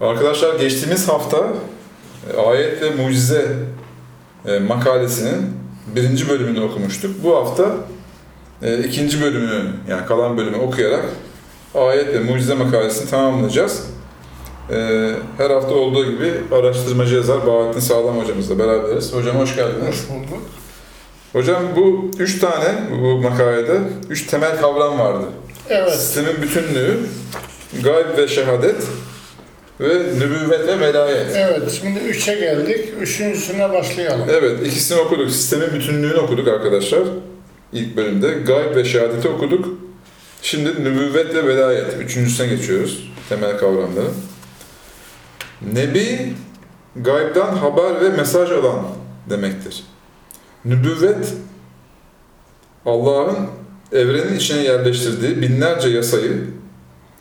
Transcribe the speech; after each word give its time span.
Arkadaşlar 0.00 0.60
geçtiğimiz 0.60 1.08
hafta 1.08 1.48
e, 2.32 2.40
ayet 2.40 2.82
ve 2.82 2.90
mucize 2.90 3.46
e, 4.46 4.58
makalesinin 4.58 5.56
birinci 5.96 6.28
bölümünü 6.28 6.60
okumuştuk. 6.60 7.24
Bu 7.24 7.36
hafta 7.36 7.74
e, 8.62 8.78
ikinci 8.78 9.22
bölümünü 9.22 9.70
yani 9.88 10.06
kalan 10.06 10.36
bölümü 10.36 10.56
okuyarak 10.56 11.04
ayet 11.74 12.14
ve 12.14 12.20
mucize 12.20 12.54
makalesini 12.54 13.10
tamamlayacağız. 13.10 13.86
Her 15.36 15.50
hafta 15.50 15.74
olduğu 15.74 16.10
gibi 16.10 16.32
araştırmacı 16.52 17.14
yazar 17.14 17.46
Bahattin 17.46 17.80
Sağlam 17.80 18.18
hocamızla 18.18 18.58
beraberiz. 18.58 19.14
Hocam 19.14 19.36
hoş 19.36 19.56
geldiniz. 19.56 19.88
Hoş 19.88 20.08
bulduk. 20.08 20.42
Hocam 21.32 21.62
bu 21.76 22.10
üç 22.18 22.40
tane 22.40 22.74
bu 23.02 23.18
makalede 23.18 23.80
üç 24.10 24.26
temel 24.26 24.60
kavram 24.60 24.98
vardı. 24.98 25.24
Evet. 25.68 25.92
Sistemin 25.92 26.42
bütünlüğü, 26.42 26.98
gayb 27.82 28.18
ve 28.18 28.28
şehadet 28.28 28.76
ve 29.80 30.18
nübüvvet 30.18 30.68
ve 30.68 30.80
velayet. 30.80 31.36
Evet, 31.36 31.70
şimdi 31.80 31.98
üçe 31.98 32.34
geldik. 32.34 32.88
Üçüncüsüne 33.00 33.72
başlayalım. 33.72 34.26
Evet, 34.30 34.66
ikisini 34.66 35.00
okuduk. 35.00 35.30
Sistemin 35.30 35.74
bütünlüğünü 35.74 36.18
okuduk 36.18 36.48
arkadaşlar. 36.48 37.02
İlk 37.72 37.96
bölümde. 37.96 38.28
Gayb 38.28 38.76
ve 38.76 38.84
şehadeti 38.84 39.28
okuduk. 39.28 39.68
Şimdi 40.42 40.84
nübüvvet 40.84 41.34
ve 41.34 41.46
velayet. 41.46 41.94
Üçüncüsüne 42.00 42.46
geçiyoruz. 42.46 43.10
Temel 43.28 43.58
kavramları. 43.58 44.08
Nebi, 45.74 46.32
gaybdan 46.96 47.56
haber 47.56 48.00
ve 48.00 48.08
mesaj 48.08 48.50
alan 48.50 48.86
demektir. 49.30 49.84
Nübüvvet, 50.64 51.34
Allah'ın 52.86 53.36
evrenin 53.92 54.36
içine 54.36 54.62
yerleştirdiği 54.62 55.42
binlerce 55.42 55.88
yasayı 55.88 56.59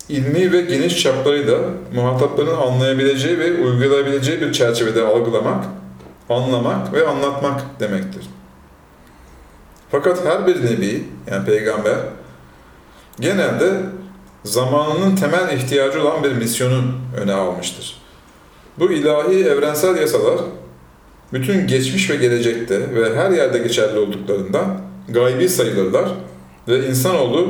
ilmi 0.09 0.51
ve 0.51 0.61
geniş 0.61 1.03
çaplarıyla 1.03 1.57
muhatapların 1.95 2.57
anlayabileceği 2.57 3.39
ve 3.39 3.53
uygulayabileceği 3.53 4.41
bir 4.41 4.53
çerçevede 4.53 5.03
algılamak, 5.03 5.65
anlamak 6.29 6.93
ve 6.93 7.07
anlatmak 7.07 7.79
demektir. 7.79 8.23
Fakat 9.91 10.25
her 10.25 10.47
bir 10.47 10.65
nebi, 10.65 11.03
yani 11.31 11.45
peygamber, 11.45 11.97
genelde 13.19 13.71
zamanının 14.43 15.15
temel 15.15 15.53
ihtiyacı 15.53 16.01
olan 16.01 16.23
bir 16.23 16.31
misyonu 16.31 16.83
öne 17.21 17.33
almıştır. 17.33 18.01
Bu 18.79 18.91
ilahi 18.91 19.43
evrensel 19.43 19.97
yasalar, 19.97 20.39
bütün 21.33 21.67
geçmiş 21.67 22.09
ve 22.09 22.15
gelecekte 22.15 22.95
ve 22.95 23.15
her 23.15 23.31
yerde 23.31 23.57
geçerli 23.57 23.99
olduklarından 23.99 24.81
gaybi 25.09 25.49
sayılırlar 25.49 26.09
ve 26.67 26.87
insanoğlu 26.87 27.47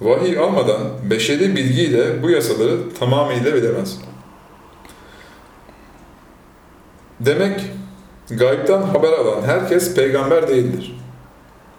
vahiy 0.00 0.38
almadan 0.38 0.80
beşeri 1.10 1.56
bilgiyle 1.56 2.22
bu 2.22 2.30
yasaları 2.30 2.94
tamamıyla 2.98 3.54
bilemez. 3.54 3.98
Demek 7.20 7.60
gaybden 8.30 8.82
haber 8.82 9.12
alan 9.12 9.42
herkes 9.42 9.94
peygamber 9.94 10.48
değildir. 10.48 10.98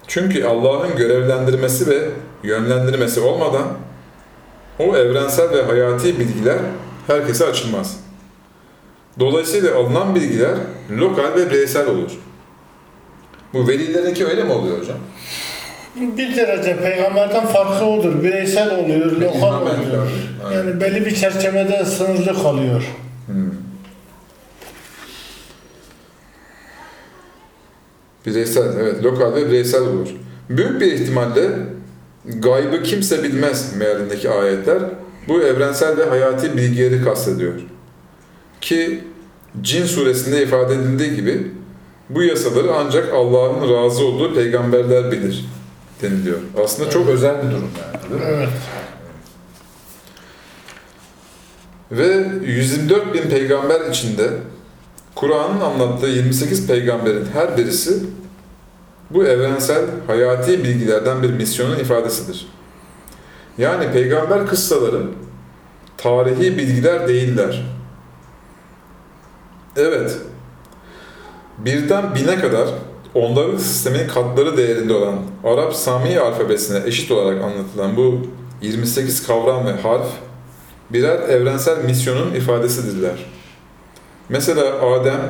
Çünkü 0.07 0.43
Allah'ın 0.43 0.95
görevlendirmesi 0.95 1.87
ve 1.87 2.09
yönlendirmesi 2.43 3.19
olmadan 3.19 3.67
o 4.79 4.95
evrensel 4.95 5.49
ve 5.49 5.63
hayati 5.63 6.19
bilgiler 6.19 6.57
herkese 7.07 7.45
açılmaz. 7.45 7.99
Dolayısıyla 9.19 9.75
alınan 9.75 10.15
bilgiler 10.15 10.55
lokal 10.91 11.35
ve 11.35 11.49
bireysel 11.49 11.87
olur. 11.87 12.11
Bu 13.53 13.67
velilerinki 13.67 14.27
öyle 14.27 14.43
mi 14.43 14.51
oluyor 14.51 14.79
hocam? 14.79 14.97
Bir 15.99 16.35
derece 16.35 16.77
peygamberden 16.77 17.45
farkı 17.45 17.85
odur. 17.85 18.23
Bireysel 18.23 18.79
oluyor, 18.79 19.11
lokal 19.11 19.61
oluyor. 19.61 20.11
Yani 20.53 20.81
belli 20.81 21.05
bir 21.05 21.15
çerçevede 21.15 21.85
sınırlı 21.85 22.43
kalıyor. 22.43 22.83
Hmm. 23.25 23.51
Bireysel, 28.25 28.79
evet. 28.79 29.03
Lokal 29.03 29.35
ve 29.35 29.47
bireysel 29.47 29.81
olur. 29.81 30.09
Büyük 30.49 30.81
bir 30.81 30.91
ihtimalle 30.91 31.49
gaybı 32.25 32.83
kimse 32.83 33.23
bilmez 33.23 33.75
mealindeki 33.75 34.29
ayetler 34.29 34.79
bu 35.27 35.41
evrensel 35.41 35.97
ve 35.97 36.05
hayati 36.05 36.57
bilgileri 36.57 37.03
kastediyor. 37.03 37.53
Ki 38.61 39.03
Cin 39.61 39.85
suresinde 39.85 40.43
ifade 40.43 40.73
edildiği 40.73 41.15
gibi 41.15 41.51
bu 42.09 42.23
yasaları 42.23 42.73
ancak 42.75 43.13
Allah'ın 43.13 43.73
razı 43.73 44.05
olduğu 44.05 44.35
peygamberler 44.35 45.11
bilir 45.11 45.45
deniliyor. 46.01 46.39
Aslında 46.63 46.89
çok 46.89 47.09
özel 47.09 47.37
bir 47.37 47.51
durum 47.51 47.69
yani. 47.81 48.09
değil 48.09 48.21
mi? 48.21 48.27
Evet. 48.29 48.49
Ve 51.91 52.27
124 52.45 53.13
bin 53.13 53.29
peygamber 53.29 53.89
içinde 53.89 54.29
Kur'an'ın 55.15 55.61
anlattığı 55.61 56.07
28 56.07 56.67
peygamberin 56.67 57.25
her 57.33 57.57
birisi 57.57 58.03
bu 59.09 59.25
evrensel 59.25 59.85
hayati 60.07 60.63
bilgilerden 60.63 61.23
bir 61.23 61.29
misyonun 61.29 61.79
ifadesidir. 61.79 62.47
Yani 63.57 63.91
peygamber 63.91 64.47
kıssaları 64.47 65.01
tarihi 65.97 66.57
bilgiler 66.57 67.07
değiller. 67.07 67.65
Evet, 69.75 70.17
birden 71.57 72.15
bine 72.15 72.39
kadar 72.39 72.69
onların 73.13 73.57
sistemin 73.57 74.07
katları 74.07 74.57
değerinde 74.57 74.93
olan 74.93 75.15
Arap 75.43 75.73
Sami 75.73 76.19
alfabesine 76.19 76.87
eşit 76.87 77.11
olarak 77.11 77.43
anlatılan 77.43 77.97
bu 77.97 78.21
28 78.61 79.27
kavram 79.27 79.65
ve 79.65 79.71
harf 79.71 80.07
birer 80.89 81.29
evrensel 81.29 81.85
misyonun 81.85 82.33
ifadesidirler. 82.33 83.25
Mesela 84.29 84.81
Adem, 84.81 85.21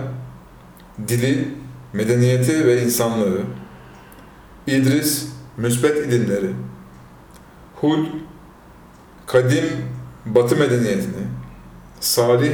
dili, 1.08 1.48
medeniyeti 1.94 2.66
ve 2.66 2.84
insanlığı, 2.84 3.38
İdris, 4.68 5.28
müsbet 5.58 5.98
ilimleri, 5.98 6.50
Hud, 7.76 8.06
kadim 9.26 9.66
batı 10.26 10.56
medeniyetini, 10.56 11.28
Salih, 12.00 12.54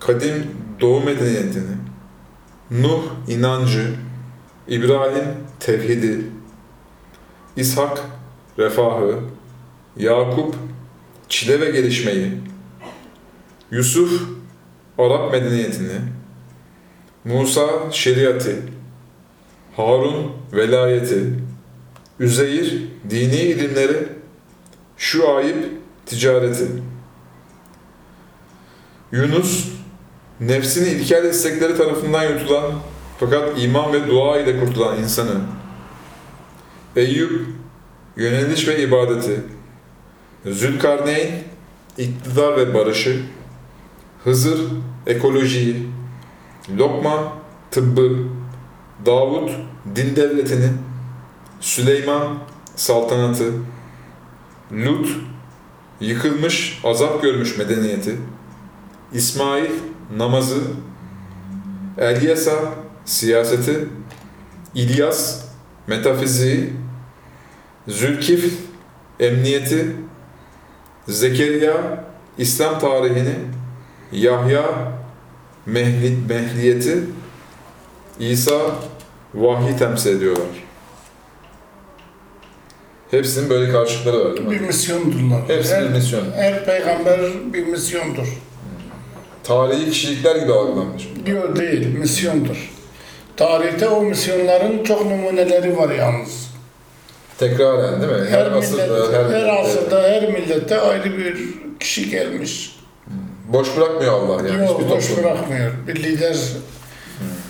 kadim 0.00 0.46
doğu 0.80 1.04
medeniyetini, 1.04 1.76
Nuh, 2.70 3.02
inancı, 3.28 3.94
İbrahim, 4.68 5.24
tevhidi, 5.60 6.20
İshak, 7.56 8.00
refahı, 8.58 9.18
Yakup, 9.96 10.54
çile 11.28 11.60
ve 11.60 11.70
gelişmeyi, 11.70 12.32
Yusuf, 13.70 14.22
Arap 14.98 15.32
medeniyetini, 15.32 15.98
Musa, 17.24 17.90
şeriatı, 17.90 18.56
Harun, 19.76 20.32
velayeti, 20.52 21.34
Üzeyir, 22.20 22.88
dini 23.10 23.36
ilimleri, 23.36 24.08
Şuayb, 24.96 25.56
ticareti, 26.06 26.66
Yunus, 29.12 29.68
nefsini 30.40 30.88
ilkel 30.88 31.24
istekleri 31.24 31.76
tarafından 31.76 32.22
yutulan 32.22 32.72
fakat 33.22 33.62
iman 33.62 33.92
ve 33.92 34.10
dua 34.10 34.38
ile 34.38 34.60
kurtulan 34.60 34.98
insanı, 34.98 35.40
Eyüp, 36.96 37.46
yöneliş 38.16 38.68
ve 38.68 38.82
ibadeti, 38.82 39.40
Zülkarneyn, 40.46 41.30
iktidar 41.98 42.56
ve 42.56 42.74
barışı, 42.74 43.22
Hızır, 44.24 44.60
ekolojiyi, 45.06 45.88
Lokman, 46.78 47.24
tıbbı, 47.70 48.18
Davut, 49.06 49.50
din 49.96 50.16
devletini, 50.16 50.68
Süleyman, 51.60 52.38
saltanatı, 52.76 53.52
Lut, 54.72 55.08
yıkılmış, 56.00 56.80
azap 56.84 57.22
görmüş 57.22 57.58
medeniyeti, 57.58 58.16
İsmail, 59.12 59.70
namazı, 60.16 60.60
Elyasa, 61.98 62.81
siyaseti, 63.04 63.88
İlyas, 64.74 65.40
metafiziği, 65.86 66.70
Zülkifl, 67.88 68.48
emniyeti, 69.20 69.86
Zekeriya, 71.08 72.04
İslam 72.38 72.78
tarihini, 72.78 73.34
Yahya, 74.12 74.64
mehli, 75.66 76.16
mehliyeti, 76.28 76.98
İsa, 78.18 78.60
vahyi 79.34 79.76
temsil 79.76 80.16
ediyorlar. 80.16 80.46
Hepsinin 83.10 83.50
böyle 83.50 83.72
karşılıkları 83.72 84.24
var 84.24 84.36
değil 84.36 84.50
Bir 84.50 84.60
mi? 84.60 84.66
misyondurlar. 84.66 85.48
Hepsi 85.48 85.74
her, 85.74 85.84
bir 85.84 85.88
misyon. 85.90 86.24
Her 86.34 86.64
peygamber 86.64 87.20
bir 87.52 87.66
misyondur. 87.66 88.28
Tarihi 89.44 89.90
kişilikler 89.90 90.36
gibi 90.36 90.52
algılanmış. 90.52 91.08
Diyor 91.26 91.56
değil, 91.56 91.98
misyondur. 91.98 92.71
Tarihte 93.36 93.88
o 93.88 94.02
misyonların 94.02 94.84
çok 94.84 95.06
numuneleri 95.06 95.76
var 95.78 95.90
yalnız. 95.90 96.48
Tekraren 97.38 98.02
değil 98.02 98.12
mi? 98.22 98.28
Her, 98.30 98.46
asırda, 98.46 98.82
millet, 98.86 99.12
her, 99.12 99.24
millette. 99.24 99.52
asırda, 99.52 100.02
her 100.02 100.28
millette 100.32 100.80
ayrı 100.80 101.18
bir 101.18 101.54
kişi 101.80 102.10
gelmiş. 102.10 102.76
Boş 103.48 103.76
bırakmıyor 103.76 104.12
Allah 104.12 104.48
yani 104.48 104.62
Yok, 104.66 104.80
hiçbir 104.80 104.90
boş 104.90 105.16
bırakmıyor. 105.18 105.72
Bir 105.88 106.02
lider 106.02 106.36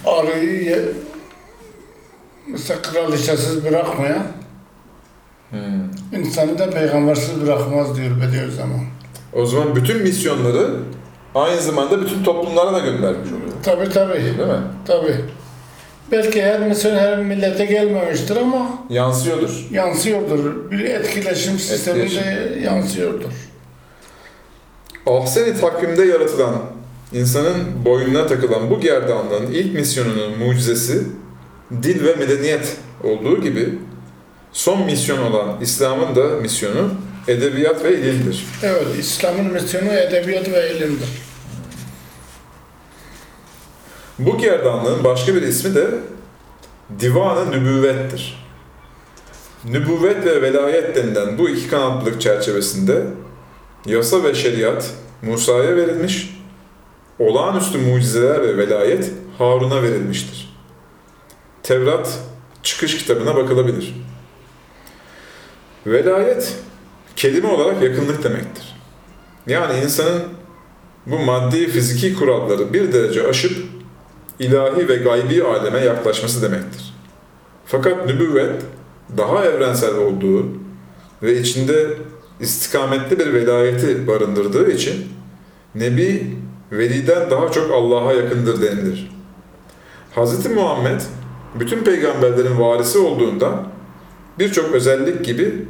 arıyı 0.06 0.62
ye- 0.64 0.82
mesela 2.46 2.82
kraliçesiz 2.82 3.64
bırakmayan 3.64 4.23
Hmm. 5.50 6.20
insanı 6.20 6.58
da 6.58 6.70
peygambersiz 6.70 7.43
bırakmaz 7.43 7.96
diyor 7.96 8.11
Bediüzzaman. 8.20 8.81
O 9.32 9.46
zaman 9.46 9.76
bütün 9.76 10.02
misyonları 10.02 10.70
aynı 11.34 11.61
zamanda 11.61 12.00
bütün 12.00 12.25
toplumlara 12.25 12.73
da 12.73 12.79
göndermiş 12.79 13.29
oluyor. 13.32 13.52
Tabi 13.62 13.88
tabi. 13.88 14.14
Değil 14.14 14.37
mi? 14.37 14.61
Tabi. 14.87 15.14
Belki 16.12 16.42
her 16.42 16.60
misyon 16.60 16.96
her 16.96 17.18
millete 17.18 17.64
gelmemiştir 17.64 18.36
ama 18.36 18.84
Yansıyordur. 18.90 19.66
yansıyordur. 19.70 20.70
Bir 20.70 20.84
etkileşim 20.84 21.58
sisteminde 21.58 22.58
yansıyordur. 22.64 23.32
Ahsen-i 25.06 25.60
takvimde 25.60 26.04
yaratılan, 26.04 26.54
insanın 27.12 27.84
boynuna 27.84 28.26
takılan 28.26 28.70
bu 28.70 28.80
gerdanlığın 28.80 29.46
ilk 29.52 29.74
misyonunun 29.74 30.38
mucizesi 30.38 31.02
dil 31.82 32.04
ve 32.04 32.14
medeniyet 32.14 32.76
olduğu 33.04 33.42
gibi 33.42 33.68
son 34.52 34.84
misyon 34.84 35.18
olan 35.18 35.60
İslam'ın 35.60 36.16
da 36.16 36.24
misyonu 36.36 36.90
edebiyat 37.28 37.84
ve 37.84 37.98
ilimdir. 37.98 38.46
Evet, 38.62 38.86
İslam'ın 38.98 39.52
misyonu 39.52 39.92
edebiyat 39.92 40.48
ve 40.52 40.76
ilimdir. 40.76 41.08
Bu 44.18 44.38
gerdanlığın 44.38 45.04
başka 45.04 45.34
bir 45.34 45.42
ismi 45.42 45.74
de 45.74 45.90
Divan-ı 47.00 47.50
Nübüvvet'tir. 47.50 48.42
Nübüvvet 49.64 50.26
ve 50.26 50.42
velayet 50.42 50.96
denilen 50.96 51.38
bu 51.38 51.48
iki 51.48 51.68
kanatlılık 51.68 52.20
çerçevesinde 52.20 53.06
yasa 53.86 54.24
ve 54.24 54.34
şeriat 54.34 54.90
Musa'ya 55.22 55.76
verilmiş, 55.76 56.40
olağanüstü 57.18 57.78
mucizeler 57.78 58.42
ve 58.42 58.56
velayet 58.56 59.10
Harun'a 59.38 59.82
verilmiştir. 59.82 60.58
Tevrat 61.62 62.18
çıkış 62.62 62.98
kitabına 62.98 63.36
bakılabilir. 63.36 63.94
Velayet 65.86 66.56
kelime 67.16 67.48
olarak 67.48 67.82
yakınlık 67.82 68.24
demektir. 68.24 68.76
Yani 69.46 69.84
insanın 69.84 70.22
bu 71.06 71.18
maddi 71.18 71.68
fiziki 71.68 72.14
kuralları 72.14 72.72
bir 72.72 72.92
derece 72.92 73.28
aşıp 73.28 73.71
ilahi 74.42 74.88
ve 74.88 74.96
gaybi 74.96 75.42
aleme 75.42 75.80
yaklaşması 75.80 76.42
demektir. 76.42 76.94
Fakat 77.66 78.06
nübüvvet 78.06 78.62
daha 79.16 79.44
evrensel 79.44 79.94
olduğu 79.94 80.46
ve 81.22 81.38
içinde 81.38 81.86
istikametli 82.40 83.18
bir 83.18 83.32
velayeti 83.32 84.06
barındırdığı 84.06 84.70
için 84.70 85.06
Nebi 85.74 86.36
veliden 86.72 87.30
daha 87.30 87.52
çok 87.52 87.72
Allah'a 87.72 88.12
yakındır 88.12 88.62
denilir. 88.62 89.10
Hz. 90.16 90.46
Muhammed 90.46 91.00
bütün 91.60 91.84
peygamberlerin 91.84 92.60
varisi 92.60 92.98
olduğundan 92.98 93.68
birçok 94.38 94.74
özellik 94.74 95.24
gibi 95.24 95.66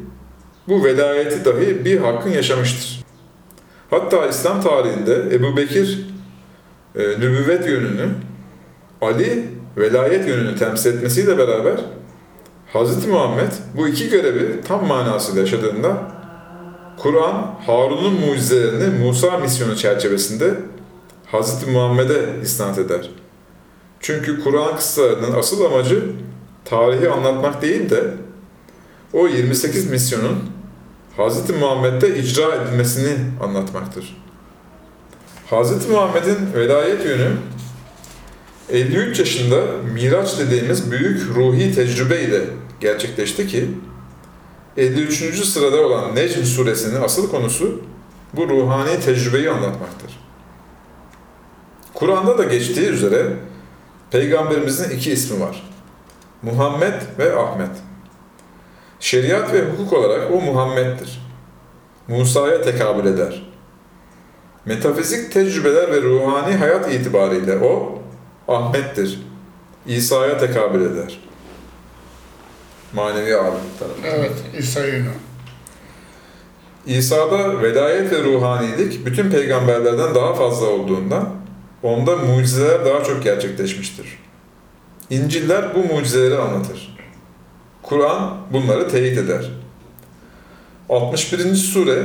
bu 0.68 0.84
velayeti 0.84 1.44
dahi 1.44 1.84
bir 1.84 1.98
hakkın 2.00 2.30
yaşamıştır. 2.30 3.04
Hatta 3.90 4.26
İslam 4.26 4.62
tarihinde 4.62 5.14
Ebu 5.32 5.56
Bekir 5.56 6.06
e, 6.94 7.00
nübüvvet 7.02 7.66
yönünü 7.66 8.08
Ali 9.02 9.44
velayet 9.76 10.28
yönünü 10.28 10.56
temsil 10.56 10.94
etmesiyle 10.94 11.38
beraber 11.38 11.80
Hz. 12.74 13.06
Muhammed 13.06 13.52
bu 13.76 13.88
iki 13.88 14.08
görevi 14.08 14.60
tam 14.68 14.86
manasıyla 14.86 15.40
yaşadığında 15.40 15.96
Kur'an 16.98 17.54
Harun'un 17.66 18.12
mucizelerini 18.12 19.04
Musa 19.04 19.38
misyonu 19.38 19.76
çerçevesinde 19.76 20.54
Hz. 21.32 21.68
Muhammed'e 21.68 22.26
isnat 22.42 22.78
eder. 22.78 23.10
Çünkü 24.00 24.44
Kur'an 24.44 24.76
kıssalarının 24.76 25.32
asıl 25.38 25.64
amacı 25.64 26.02
tarihi 26.64 27.10
anlatmak 27.10 27.62
değil 27.62 27.90
de 27.90 28.14
o 29.12 29.28
28 29.28 29.90
misyonun 29.90 30.38
Hz. 31.18 31.50
Muhammed'de 31.60 32.18
icra 32.18 32.54
edilmesini 32.54 33.16
anlatmaktır. 33.42 34.16
Hz. 35.50 35.88
Muhammed'in 35.88 36.54
velayet 36.54 37.04
yönü 37.04 37.28
53 38.72 39.18
yaşında 39.18 39.56
Miraç 39.94 40.38
dediğimiz 40.38 40.90
büyük 40.90 41.36
ruhi 41.36 41.74
tecrübe 41.74 42.22
ile 42.22 42.40
gerçekleşti 42.80 43.46
ki 43.46 43.70
53. 44.76 45.44
sırada 45.44 45.86
olan 45.86 46.16
Necm 46.16 46.42
suresinin 46.42 47.02
asıl 47.02 47.30
konusu 47.30 47.82
bu 48.32 48.48
ruhani 48.48 49.00
tecrübeyi 49.00 49.50
anlatmaktır. 49.50 50.20
Kur'an'da 51.94 52.38
da 52.38 52.44
geçtiği 52.44 52.88
üzere 52.88 53.26
Peygamberimizin 54.10 54.96
iki 54.96 55.12
ismi 55.12 55.40
var. 55.40 55.70
Muhammed 56.42 56.94
ve 57.18 57.36
Ahmet. 57.36 57.70
Şeriat 59.00 59.52
ve 59.52 59.64
hukuk 59.64 59.92
olarak 59.92 60.30
o 60.32 60.40
Muhammed'dir. 60.40 61.22
Musa'ya 62.08 62.62
tekabül 62.62 63.06
eder. 63.06 63.42
Metafizik 64.66 65.32
tecrübeler 65.32 65.92
ve 65.92 66.02
ruhani 66.02 66.54
hayat 66.54 66.94
itibariyle 66.94 67.58
o 67.58 68.01
Ahmet'tir. 68.48 69.20
İsa'ya 69.86 70.38
tekabül 70.38 70.80
eder. 70.80 71.20
Manevi 72.92 73.36
alim 73.36 73.60
tarafından. 73.78 74.10
Evet, 74.10 74.32
İsa 74.58 74.86
Yunus. 74.86 75.12
İsa'da 76.86 77.62
velayet 77.62 78.12
ve 78.12 78.22
ruhanilik 78.22 79.06
bütün 79.06 79.30
peygamberlerden 79.30 80.14
daha 80.14 80.34
fazla 80.34 80.66
olduğundan 80.66 81.28
onda 81.82 82.16
mucizeler 82.16 82.84
daha 82.84 83.04
çok 83.04 83.22
gerçekleşmiştir. 83.22 84.06
İnciller 85.10 85.74
bu 85.74 85.94
mucizeleri 85.94 86.38
anlatır. 86.38 86.96
Kur'an 87.82 88.36
bunları 88.52 88.88
teyit 88.88 89.18
eder. 89.18 89.50
61. 90.88 91.54
sure 91.54 92.04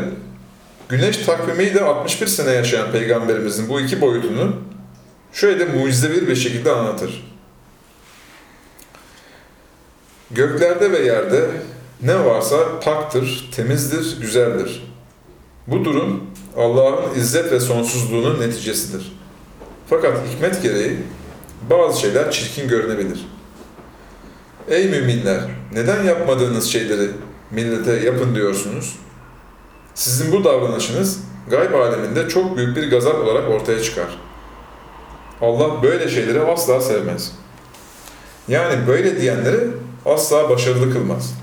Güneş 0.90 1.18
takvimiyle 1.18 1.82
61 1.82 2.28
sene 2.28 2.52
yaşayan 2.52 2.92
peygamberimizin 2.92 3.70
bu 3.70 3.80
iki 3.80 4.02
boyutunu 4.02 4.56
şöyle 5.34 5.60
de 5.60 5.66
mucizevi 5.66 6.28
bir 6.28 6.36
şekilde 6.36 6.72
anlatır. 6.72 7.38
Göklerde 10.32 10.92
ve 10.92 11.00
yerde 11.00 11.50
ne 12.02 12.26
varsa 12.26 12.80
paktır, 12.80 13.50
temizdir, 13.56 14.22
güzeldir. 14.22 14.84
Bu 15.68 15.86
durum 15.86 16.24
Allah'ın 16.58 17.16
izzet 17.16 17.52
ve 17.52 17.60
sonsuzluğunun 17.60 18.40
neticesidir. 18.42 19.18
Fakat 19.90 20.18
hikmet 20.28 20.64
gereği 20.64 20.98
bazı 21.70 22.02
şeyler 22.02 22.32
çirkin 22.32 22.68
görünebilir. 22.68 23.28
Ey 24.70 24.90
müminler! 24.90 25.42
Neden 25.74 26.04
yapmadığınız 26.04 26.72
şeyleri 26.72 27.10
millete 27.52 27.94
yapın 27.94 28.36
diyorsunuz? 28.36 28.96
Sizin 29.96 30.32
bu 30.32 30.44
davranışınız 30.44 31.20
gayb 31.50 31.74
aleminde 31.74 32.30
çok 32.30 32.58
büyük 32.58 32.76
bir 32.76 32.90
gazap 32.90 33.16
olarak 33.16 33.50
ortaya 33.50 33.84
çıkar. 33.84 34.27
Allah 35.42 35.84
böyle 35.84 36.10
şeyleri 36.10 36.42
asla 36.42 36.82
sevmez. 36.82 37.32
Yani 38.48 38.88
böyle 38.88 39.22
diyenleri 39.22 39.68
asla 40.06 40.50
başarılı 40.50 40.94
kılmaz. 40.94 41.34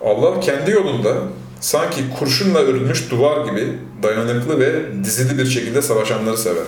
Allah 0.00 0.40
kendi 0.40 0.70
yolunda 0.70 1.14
sanki 1.60 2.04
kurşunla 2.18 2.58
örülmüş 2.58 3.10
duvar 3.10 3.46
gibi 3.46 3.78
dayanıklı 4.02 4.60
ve 4.60 5.04
dizili 5.04 5.38
bir 5.38 5.46
şekilde 5.46 5.82
savaşanları 5.82 6.38
sever. 6.38 6.66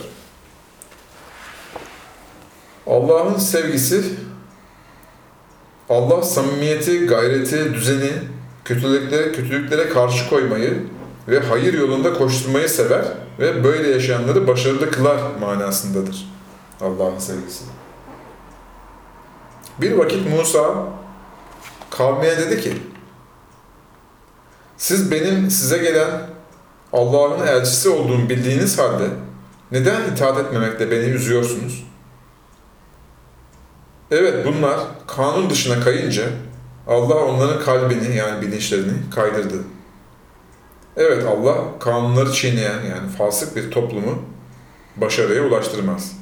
Allah'ın 2.87 3.39
sevgisi, 3.39 4.05
Allah 5.89 6.23
samimiyeti, 6.23 7.07
gayreti, 7.07 7.75
düzeni, 7.75 8.13
kötülüklere, 8.65 9.33
kötülüklere 9.33 9.89
karşı 9.89 10.29
koymayı 10.31 10.83
ve 11.29 11.41
hayır 11.41 11.75
yolunda 11.75 12.15
koşturmayı 12.15 12.69
sever 12.69 13.05
ve 13.39 13.65
böyle 13.65 13.89
yaşayanları 13.89 14.47
başarılı 14.47 14.91
kılar 14.91 15.19
manasındadır 15.41 16.27
Allah'ın 16.81 17.19
sevgisi. 17.19 17.65
Bir 19.81 19.93
vakit 19.93 20.31
Musa 20.31 20.75
kavmine 21.91 22.39
dedi 22.39 22.61
ki, 22.61 22.73
siz 24.77 25.11
benim 25.11 25.51
size 25.51 25.79
gelen 25.79 26.11
Allah'ın 26.93 27.47
elçisi 27.47 27.89
olduğumu 27.89 28.29
bildiğiniz 28.29 28.79
halde 28.79 29.09
neden 29.73 30.13
itaat 30.13 30.39
etmemekle 30.39 30.91
beni 30.91 31.05
üzüyorsunuz? 31.05 31.87
Evet 34.11 34.47
bunlar 34.47 34.81
kanun 35.07 35.51
dışına 35.51 35.81
kayınca 35.81 36.25
Allah 36.87 37.15
onların 37.15 37.65
kalbini 37.65 38.17
yani 38.17 38.43
bilinçlerini 38.43 38.93
kaydırdı. 39.15 39.57
Evet 40.97 41.25
Allah 41.27 41.79
kanunları 41.79 42.33
çiğneyen 42.33 42.83
yani 42.83 43.09
fasık 43.19 43.57
bir 43.57 43.71
toplumu 43.71 44.23
başarıya 44.97 45.43
ulaştırmaz. 45.43 46.17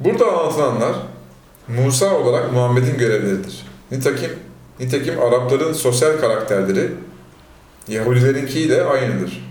Burada 0.00 0.26
anlatılanlar 0.32 0.96
Musa 1.68 2.14
olarak 2.14 2.52
Muhammed'in 2.52 2.98
görevleridir. 2.98 3.66
Nitekim, 3.90 4.30
nitekim 4.80 5.22
Arapların 5.22 5.72
sosyal 5.72 6.20
karakterleri 6.20 6.90
Yahudilerinkiyle 7.88 8.84
aynıdır. 8.84 9.44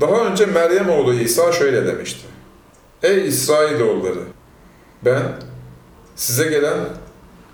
Daha 0.00 0.24
önce 0.24 0.46
Meryem 0.46 0.90
oğlu 0.90 1.14
İsa 1.14 1.52
şöyle 1.52 1.86
demişti. 1.86 2.26
Ey 3.02 3.26
İsrailoğulları! 3.28 4.22
Ben 5.04 5.22
size 6.16 6.48
gelen 6.48 6.78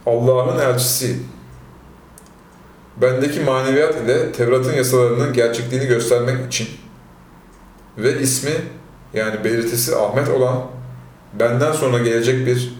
Allah'ın 0.06 0.58
elçisiyim. 0.58 1.28
Bendeki 2.96 3.40
maneviyat 3.40 3.94
ile 3.94 4.32
Tevrat'ın 4.32 4.72
yasalarının 4.72 5.32
gerçekliğini 5.32 5.86
göstermek 5.86 6.46
için 6.46 6.68
ve 7.98 8.20
ismi 8.20 8.52
yani 9.14 9.44
belirtisi 9.44 9.96
Ahmet 9.96 10.28
olan 10.28 10.64
benden 11.32 11.72
sonra 11.72 11.98
gelecek 11.98 12.46
bir 12.46 12.74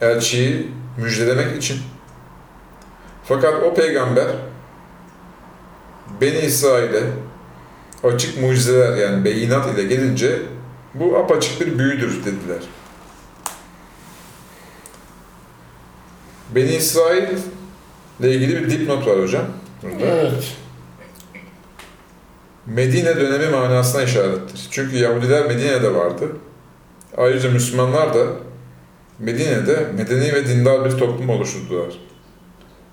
elçiyi 0.00 0.70
müjdelemek 0.96 1.56
için. 1.56 1.78
Fakat 3.24 3.62
o 3.62 3.74
peygamber 3.74 4.26
Beni 6.20 6.38
İsrail'e 6.38 7.02
açık 8.04 8.42
mucizeler 8.42 8.96
yani 8.96 9.24
beyinat 9.24 9.74
ile 9.74 9.82
gelince 9.82 10.42
bu 10.94 11.16
apaçık 11.16 11.60
bir 11.60 11.78
büyüdür 11.78 12.24
dediler. 12.24 12.62
Beni 16.54 16.74
İsrail 16.74 17.26
ile 18.20 18.34
ilgili 18.34 18.62
bir 18.62 18.70
dipnot 18.70 19.06
var 19.06 19.22
hocam. 19.22 19.44
Burada. 19.82 20.06
Evet. 20.06 20.56
Medine 22.66 23.16
dönemi 23.16 23.46
manasına 23.46 24.02
işarettir. 24.02 24.68
Çünkü 24.70 24.96
Yahudiler 24.96 25.46
Medine'de 25.46 25.94
vardı. 25.94 26.28
Ayrıca 27.16 27.50
Müslümanlar 27.50 28.14
da 28.14 28.26
Medine'de 29.18 29.86
medeni 29.96 30.32
ve 30.32 30.48
dindar 30.48 30.84
bir 30.84 30.90
toplum 30.90 31.30
oluşturdular. 31.30 31.94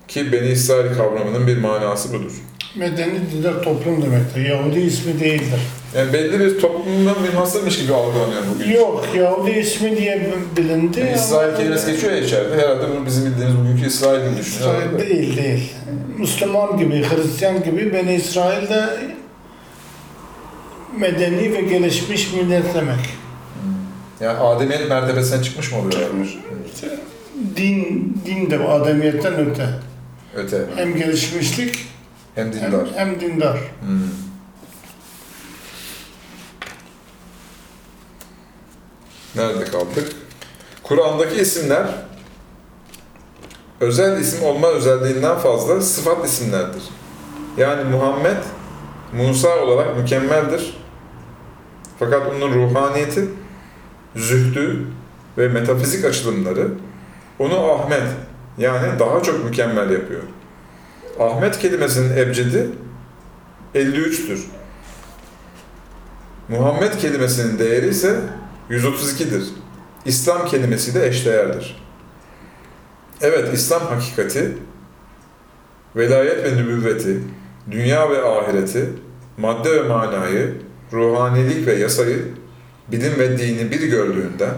Ki 0.08 0.32
Beni 0.32 0.48
İsrail 0.48 0.94
kavramının 0.96 1.46
bir 1.46 1.58
manası 1.58 2.12
budur. 2.12 2.32
Medeni 2.76 3.18
dindar 3.32 3.62
toplum 3.62 4.02
demektir. 4.02 4.40
Yahudi 4.46 4.80
ismi 4.80 5.20
değildir. 5.20 5.60
Yani 5.96 6.12
belli 6.12 6.40
bir 6.40 6.58
toplumdan 6.60 7.22
münhasırmış 7.22 7.78
gibi 7.82 7.94
algılanıyor 7.94 8.42
bugün. 8.54 8.70
Yok, 8.72 9.04
Yahudi 9.16 9.50
ismi 9.50 9.96
diye 9.96 10.32
bilindi. 10.56 11.00
Yani 11.00 11.12
İsrail 11.14 11.56
kelimesi 11.56 11.92
geçiyor 11.92 12.12
ya 12.12 12.18
içeride. 12.18 12.56
Herhalde 12.62 12.88
bunu 12.88 13.06
bizim 13.06 13.26
bildiğimiz 13.26 13.58
bugünkü 13.58 13.86
İsrail 13.86 14.28
gibi 14.28 14.40
düşünüyorlar. 14.40 14.82
İsrail 14.82 14.98
değil, 15.08 15.36
değil. 15.36 15.72
Müslüman 16.18 16.78
gibi, 16.78 17.02
Hristiyan 17.02 17.62
gibi 17.64 17.92
Beni 17.94 18.14
İsrail 18.14 18.68
de 18.68 18.84
medeni 20.98 21.52
ve 21.52 21.60
gelişmiş 21.60 22.32
millet 22.32 22.74
demek. 22.74 23.00
Yani 24.20 24.38
Ademiyet 24.38 24.88
mertebesine 24.88 25.42
çıkmış 25.42 25.72
mı 25.72 25.78
oluyor? 25.78 26.08
din, 27.56 28.16
din 28.26 28.50
de 28.50 28.58
ademiyetten 28.58 29.34
öte. 29.34 29.66
Öte. 30.36 30.64
Hem 30.76 30.96
gelişmişlik 30.96 31.93
Hem 32.34 32.52
hem, 32.52 32.52
dindar. 32.52 32.88
hem 32.94 33.20
dindar. 33.20 33.58
Hmm. 33.80 34.24
Nerede 39.34 39.64
kaldık? 39.64 40.12
Kur'an'daki 40.82 41.40
isimler 41.40 41.86
özel 43.80 44.20
isim 44.20 44.44
olma 44.44 44.68
özelliğinden 44.68 45.38
fazla 45.38 45.80
sıfat 45.80 46.26
isimlerdir. 46.26 46.82
Yani 47.56 47.84
Muhammed, 47.84 48.36
Musa 49.12 49.58
olarak 49.58 49.96
mükemmeldir. 49.96 50.76
Fakat 51.98 52.22
onun 52.26 52.54
ruhaniyeti, 52.54 53.28
zühdü 54.16 54.86
ve 55.38 55.48
metafizik 55.48 56.04
açılımları 56.04 56.68
onu 57.38 57.72
Ahmet 57.72 58.02
yani 58.58 58.98
daha 58.98 59.22
çok 59.22 59.44
mükemmel 59.44 59.90
yapıyor. 59.90 60.22
Ahmet 61.18 61.58
kelimesinin 61.58 62.16
ebcedi 62.16 62.68
53'tür. 63.74 64.38
Muhammed 66.48 66.92
kelimesinin 66.98 67.58
değeri 67.58 67.88
ise 67.88 68.20
132'dir. 68.70 69.44
İslam 70.04 70.46
kelimesiyle 70.46 71.06
eşdeğerdir. 71.06 71.84
Evet, 73.20 73.54
İslam 73.54 73.82
hakikati, 73.82 74.56
velayet 75.96 76.44
ve 76.44 76.56
nübüvveti, 76.56 77.20
dünya 77.70 78.10
ve 78.10 78.24
ahireti, 78.24 78.90
madde 79.38 79.70
ve 79.70 79.88
manayı, 79.88 80.54
ruhanilik 80.92 81.66
ve 81.66 81.74
yasayı, 81.74 82.24
bilim 82.92 83.18
ve 83.18 83.38
dini 83.38 83.70
bir 83.70 83.80
gördüğünden 83.80 84.54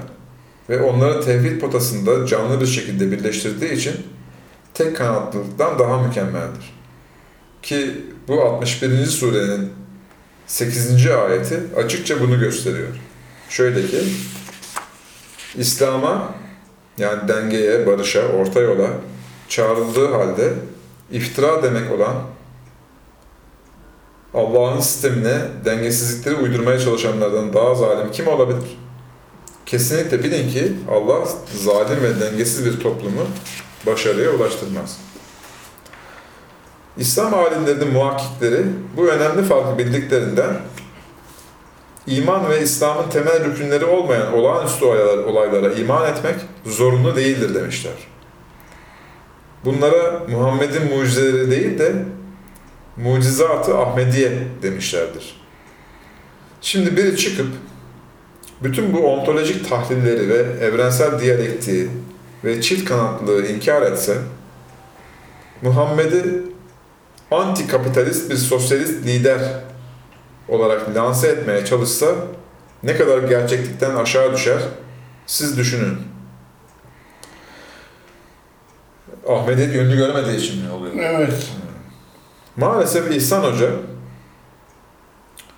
ve 0.68 0.82
onları 0.82 1.25
tevhid 1.25 1.60
potasında 1.60 2.26
canlı 2.26 2.60
bir 2.60 2.66
şekilde 2.66 3.10
birleştirdiği 3.10 3.72
için 3.72 3.94
tek 4.76 4.97
kanatlılıktan 4.97 5.78
daha 5.78 6.02
mükemmeldir. 6.02 6.75
Ki 7.62 8.04
bu 8.28 8.42
61. 8.42 9.06
surenin 9.06 9.73
8. 10.47 11.06
ayeti 11.06 11.61
açıkça 11.76 12.21
bunu 12.21 12.40
gösteriyor. 12.40 12.88
Şöyle 13.49 13.87
ki, 13.87 13.99
İslam'a 15.56 16.35
yani 16.99 17.28
dengeye, 17.28 17.87
barışa, 17.87 18.28
orta 18.28 18.61
yola 18.61 18.88
çağrıldığı 19.49 20.12
halde 20.12 20.52
iftira 21.11 21.62
demek 21.62 21.92
olan 21.92 22.14
Allah'ın 24.35 24.80
sistemine 24.80 25.38
dengesizlikleri 25.64 26.35
uydurmaya 26.35 26.78
çalışanlardan 26.78 27.52
daha 27.52 27.75
zalim 27.75 28.12
kim 28.12 28.28
olabilir? 28.28 28.78
Kesinlikle 29.66 30.25
bilin 30.25 30.50
ki 30.50 30.73
Allah 30.90 31.28
zalim 31.54 32.02
ve 32.02 32.21
dengesiz 32.21 32.64
bir 32.64 32.80
toplumu 32.80 33.23
başarıya 33.86 34.30
ulaştırmaz. 34.30 34.98
İslam 36.96 37.34
alimlerinin 37.34 37.92
muhakkikleri 37.92 38.62
bu 38.96 39.08
önemli 39.08 39.42
farkı 39.42 39.78
bildiklerinden 39.78 40.56
iman 42.06 42.50
ve 42.50 42.62
İslam'ın 42.62 43.10
temel 43.10 43.44
rükünleri 43.44 43.84
olmayan 43.84 44.32
olağanüstü 44.32 44.84
olaylar- 44.84 45.24
olaylara 45.24 45.72
iman 45.72 46.10
etmek 46.10 46.34
zorunlu 46.66 47.16
değildir 47.16 47.54
demişler. 47.54 47.92
Bunlara 49.64 50.22
Muhammed'in 50.30 50.96
mucizeleri 50.96 51.50
değil 51.50 51.78
de 51.78 51.92
mucizatı 52.96 53.78
Ahmediye 53.78 54.32
demişlerdir. 54.62 55.40
Şimdi 56.60 56.96
biri 56.96 57.16
çıkıp 57.16 57.46
bütün 58.62 58.92
bu 58.94 59.12
ontolojik 59.12 59.68
tahlilleri 59.70 60.28
ve 60.28 60.64
evrensel 60.64 61.20
diyalektiği 61.20 61.88
ve 62.46 62.60
çift 62.60 62.88
kanatlılığı 62.88 63.46
inkar 63.46 63.82
etse, 63.82 64.18
Muhammed'i 65.62 66.42
anti-kapitalist 67.30 68.30
bir 68.30 68.36
sosyalist 68.36 69.06
lider 69.06 69.40
olarak 70.48 70.94
lanse 70.94 71.28
etmeye 71.28 71.64
çalışsa 71.64 72.06
ne 72.82 72.96
kadar 72.96 73.18
gerçeklikten 73.18 73.96
aşağı 73.96 74.34
düşer 74.34 74.60
siz 75.26 75.58
düşünün. 75.58 75.98
Ahmet'in 79.28 79.72
yönünü 79.72 79.96
görmediği 79.96 80.36
için 80.36 80.62
mi 80.62 80.72
oluyor? 80.72 80.94
Evet. 80.98 81.50
Maalesef 82.56 83.16
İhsan 83.16 83.42
Hoca 83.42 83.70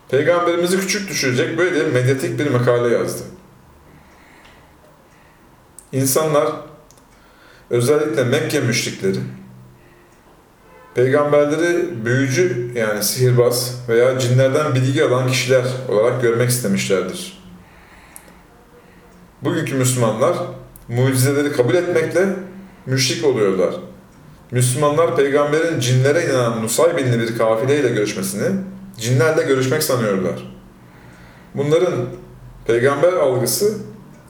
Peygamberimizi 0.08 0.80
küçük 0.80 1.10
düşürecek 1.10 1.58
böyle 1.58 1.84
medyatik 1.84 2.38
bir 2.38 2.50
makale 2.50 2.94
yazdı. 2.94 3.22
İnsanlar 5.92 6.67
özellikle 7.70 8.24
Mekke 8.24 8.60
müşrikleri 8.60 9.18
peygamberleri 10.94 12.04
büyücü 12.04 12.70
yani 12.74 13.02
sihirbaz 13.02 13.84
veya 13.88 14.18
cinlerden 14.18 14.74
bilgi 14.74 15.04
alan 15.04 15.28
kişiler 15.28 15.64
olarak 15.88 16.22
görmek 16.22 16.50
istemişlerdir. 16.50 17.38
Bugünkü 19.42 19.74
Müslümanlar 19.74 20.36
mucizeleri 20.88 21.52
kabul 21.52 21.74
etmekle 21.74 22.26
müşrik 22.86 23.24
oluyorlar. 23.24 23.74
Müslümanlar 24.50 25.16
peygamberin 25.16 25.80
cinlere 25.80 26.24
inanan 26.24 26.62
Nusaybinli 26.62 27.18
bir 27.18 27.38
kafileyle 27.38 27.88
görüşmesini 27.88 28.56
cinlerle 28.98 29.42
görüşmek 29.42 29.82
sanıyorlar. 29.82 30.56
Bunların 31.54 31.94
peygamber 32.66 33.12
algısı 33.12 33.74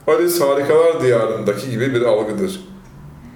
Alice 0.07 0.45
Harikalar 0.45 1.01
Diyarı'ndaki 1.01 1.69
gibi 1.69 1.93
bir 1.93 2.01
algıdır. 2.01 2.68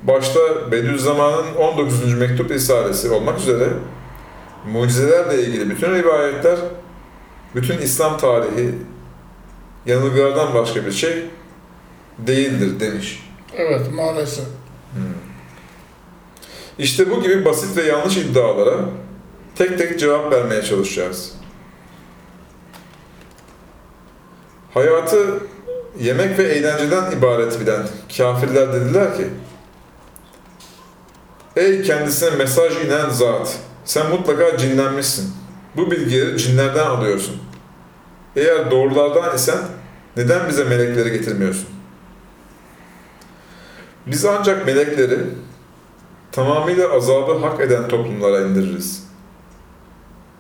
Başta 0.08 0.72
Bediüzzaman'ın 0.72 1.56
19. 1.56 2.14
mektup 2.14 2.52
risalesi 2.52 3.10
olmak 3.10 3.40
üzere 3.40 3.70
mucizelerle 4.68 5.42
ilgili 5.44 5.70
bütün 5.70 5.96
rivayetler, 5.96 6.60
bütün 7.56 7.78
İslam 7.78 8.18
tarihi 8.18 8.76
yanılgılardan 9.86 10.54
başka 10.54 10.86
bir 10.86 10.92
şey 10.92 11.26
değildir 12.18 12.80
demiş. 12.80 13.30
Evet, 13.58 13.94
maalesef. 13.94 14.46
İşte 16.78 17.12
bu 17.12 17.22
gibi 17.22 17.46
basit 17.46 17.78
ve 17.78 17.84
yanlış 17.84 18.18
iddialara 18.18 18.78
tek 19.56 19.78
tek 19.78 20.00
cevap 20.00 20.32
vermeye 20.32 20.62
çalışacağız. 20.62 21.34
Hayatı 24.74 25.40
yemek 26.00 26.40
ve 26.40 26.44
eğlenceden 26.44 27.12
ibaret 27.12 27.60
bilen 27.62 27.82
kafirler 28.18 28.74
dediler 28.74 29.18
ki 29.18 29.28
Ey 31.56 31.82
kendisine 31.82 32.30
mesaj 32.30 32.86
inen 32.86 33.10
zat! 33.10 33.60
Sen 33.86 34.10
mutlaka 34.10 34.58
cinlenmişsin. 34.58 35.34
Bu 35.76 35.92
bilgileri 35.92 36.38
cinlerden 36.38 36.86
alıyorsun. 36.86 37.36
Eğer 38.36 38.72
doğrulardan 38.72 39.36
isen 39.36 39.60
neden 40.18 40.50
bize 40.50 40.64
melekleri 40.64 41.12
getirmiyorsun? 41.12 41.68
Biz 44.08 44.26
ancak 44.26 44.66
melekleri 44.66 45.20
tamamıyla 46.32 46.92
azabı 46.92 47.38
hak 47.38 47.62
eden 47.62 47.88
toplumlara 47.88 48.42
indiririz. 48.42 49.04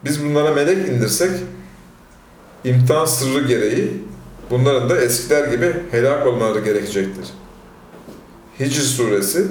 Biz 0.03 0.25
bunlara 0.25 0.51
melek 0.53 0.89
indirsek, 0.89 1.31
imtihan 2.63 3.05
sırrı 3.05 3.47
gereği 3.47 4.03
bunların 4.49 4.89
da 4.89 4.97
eskiler 4.97 5.47
gibi 5.47 5.75
helak 5.91 6.27
olmaları 6.27 6.59
gerekecektir. 6.59 7.25
Hicr 8.59 8.81
suresi 8.81 9.47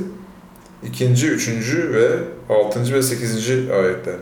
2. 0.84 1.06
3. 1.06 1.48
ve 1.74 2.08
6. 2.48 2.94
ve 2.94 3.02
8. 3.02 3.50
ayetler. 3.70 4.14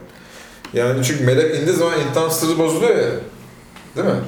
Yani 0.73 1.05
çünkü 1.05 1.25
melek 1.25 1.61
indiği 1.61 1.77
zaman 1.77 2.01
imtihan 2.01 2.29
sırrı 2.29 2.59
bozuluyor 2.59 2.97
ya. 2.97 3.11
Değil 3.97 4.07
mi? 4.07 4.21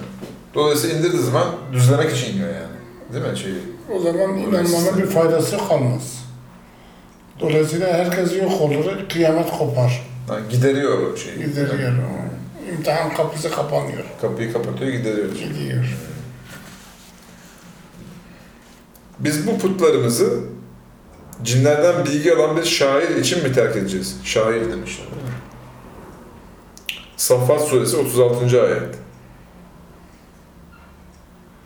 Dolayısıyla 0.54 0.98
indirdiği 0.98 1.22
zaman 1.22 1.46
düzlemek 1.72 2.16
için 2.16 2.32
iniyor 2.32 2.48
yani. 2.48 2.72
Değil 3.12 3.32
mi 3.32 3.38
şeyi? 3.38 3.58
O 3.94 4.00
zaman 4.00 4.38
inanmanın 4.38 4.98
bir 4.98 5.06
faydası 5.06 5.58
kalmaz. 5.68 6.22
Dolayısıyla 7.40 7.92
herkes 7.92 8.36
yok 8.36 8.60
olur, 8.60 8.84
kıyamet 9.12 9.50
kopar. 9.50 10.02
Yani 10.28 10.48
gideriyor 10.50 10.98
o 10.98 11.16
şeyi. 11.16 11.36
Gideriyor. 11.36 11.92
İmtihan 12.72 13.14
kapısı 13.14 13.50
kapanıyor. 13.50 14.04
Kapıyı 14.20 14.52
kapatıyor, 14.52 14.92
gideriyor. 14.92 15.28
Gidiyor. 15.32 15.96
Biz 19.18 19.46
bu 19.46 19.58
putlarımızı 19.58 20.40
cinlerden 21.44 22.04
bilgi 22.04 22.34
alan 22.34 22.56
bir 22.56 22.64
şair 22.64 23.16
için 23.16 23.42
mi 23.42 23.52
terk 23.52 23.76
edeceğiz? 23.76 24.20
Şair 24.25 24.72
demişler. 24.72 25.06
Saffat 27.16 27.68
suresi 27.68 27.96
36. 27.96 28.62
ayet. 28.62 28.94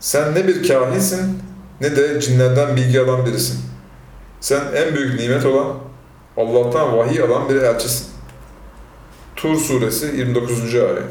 Sen 0.00 0.34
ne 0.34 0.48
bir 0.48 0.68
kahinsin 0.68 1.42
ne 1.80 1.96
de 1.96 2.20
cinlerden 2.20 2.76
bilgi 2.76 3.00
alan 3.00 3.26
birisin. 3.26 3.60
Sen 4.40 4.60
en 4.74 4.94
büyük 4.94 5.20
nimet 5.20 5.46
olan 5.46 5.76
Allah'tan 6.36 6.96
vahiy 6.96 7.22
alan 7.22 7.48
bir 7.48 7.54
elçisin. 7.54 8.06
Tur 9.36 9.56
suresi 9.56 10.06
29. 10.16 10.74
ayet. 10.74 11.02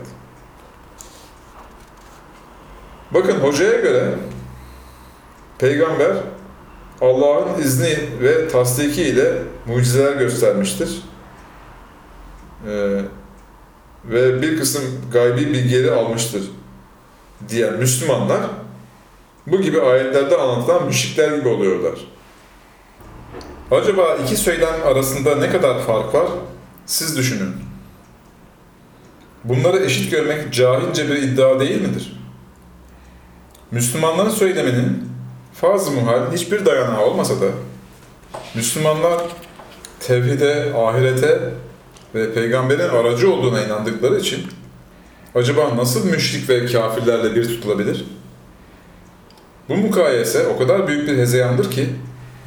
Bakın 3.11 3.39
hocaya 3.39 3.81
göre 3.81 4.13
peygamber 5.57 6.15
Allah'ın 7.01 7.61
izni 7.61 7.97
ve 8.21 8.47
tasdiki 8.47 9.03
ile 9.03 9.33
mucizeler 9.65 10.13
göstermiştir. 10.13 11.01
Ee, 12.67 13.01
ve 14.05 14.41
bir 14.41 14.59
kısım 14.59 14.83
gaybi 15.13 15.53
bilgileri 15.53 15.91
almıştır 15.91 16.43
diyen 17.49 17.73
Müslümanlar 17.73 18.41
bu 19.47 19.61
gibi 19.61 19.81
ayetlerde 19.81 20.37
anlatılan 20.37 20.85
müşrikler 20.85 21.37
gibi 21.37 21.47
oluyorlar. 21.47 21.93
Acaba 23.71 24.15
iki 24.23 24.37
söylem 24.37 24.75
arasında 24.85 25.35
ne 25.35 25.49
kadar 25.49 25.79
fark 25.79 26.13
var? 26.13 26.27
Siz 26.85 27.17
düşünün. 27.17 27.55
Bunları 29.43 29.79
eşit 29.79 30.11
görmek 30.11 30.53
cahilce 30.53 31.09
bir 31.09 31.15
iddia 31.15 31.59
değil 31.59 31.81
midir? 31.81 32.19
Müslümanların 33.71 34.29
söyleminin 34.29 35.14
farz-ı 35.55 35.91
muhal 35.91 36.31
hiçbir 36.31 36.65
dayanağı 36.65 37.05
olmasa 37.05 37.41
da 37.41 37.45
Müslümanlar 38.55 39.21
tevhide, 39.99 40.73
ahirete 40.75 41.53
ve 42.15 42.33
peygamberin 42.33 42.89
aracı 42.89 43.33
olduğuna 43.33 43.61
inandıkları 43.61 44.19
için 44.19 44.47
acaba 45.35 45.77
nasıl 45.77 46.05
müşrik 46.05 46.49
ve 46.49 46.65
kafirlerle 46.65 47.35
bir 47.35 47.47
tutulabilir? 47.47 48.05
Bu 49.69 49.75
mukayese 49.77 50.47
o 50.47 50.57
kadar 50.57 50.87
büyük 50.87 51.07
bir 51.07 51.17
hezeyandır 51.17 51.71
ki 51.71 51.89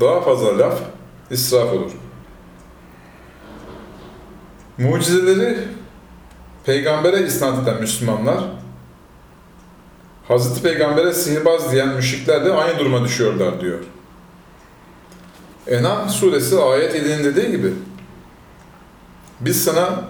daha 0.01 0.21
fazla 0.21 0.59
laf 0.59 0.79
israf 1.31 1.73
olur. 1.73 1.93
Mucizeleri 4.79 5.59
peygambere 6.65 7.27
isnat 7.27 7.63
eden 7.63 7.81
Müslümanlar 7.81 8.45
Hazreti 10.29 10.63
Peygamber'e 10.63 11.13
sihirbaz 11.13 11.73
diyen 11.73 11.89
müşrikler 11.89 12.45
de 12.45 12.53
aynı 12.53 12.79
duruma 12.79 13.05
düşüyorlar 13.05 13.61
diyor. 13.61 13.79
Enam 15.67 16.09
suresi 16.09 16.59
ayet 16.59 16.95
7'nin 16.95 17.25
dediği 17.25 17.51
gibi 17.51 17.73
biz 19.41 19.65
sana 19.65 20.05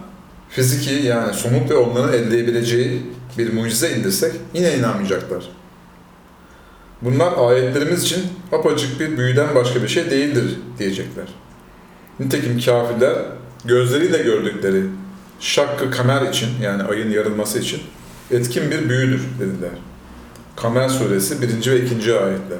fiziki 0.49 0.95
yani 0.95 1.35
somut 1.35 1.71
ve 1.71 1.77
onların 1.77 2.13
elleyebileceği 2.13 3.03
bir 3.39 3.53
mucize 3.53 3.97
indirsek 3.97 4.33
yine 4.55 4.75
inanmayacaklar. 4.75 5.49
Bunlar 7.03 7.33
ayetlerimiz 7.39 8.03
için 8.03 8.23
apacık 8.53 9.01
bir 9.01 9.19
büyüden 9.19 9.55
başka 9.55 9.83
bir 9.83 9.89
şey 9.89 10.11
değildir 10.11 10.59
diyecekler. 10.79 11.27
Nitekim 12.21 12.61
kafirler 12.61 13.15
gözleriyle 13.65 14.19
gördükleri 14.19 14.83
şakkı 15.41 15.91
kamer 15.91 16.23
için 16.23 16.49
yani 16.63 16.83
ayın 16.83 17.11
yarılması 17.11 17.59
için 17.59 17.81
etkin 18.31 18.71
bir 18.71 18.89
büyüdür 18.89 19.23
dediler. 19.41 19.71
Kamer 20.63 20.89
suresi 20.89 21.43
1. 21.43 21.71
ve 21.71 21.81
2. 21.81 22.19
ayetler. 22.19 22.59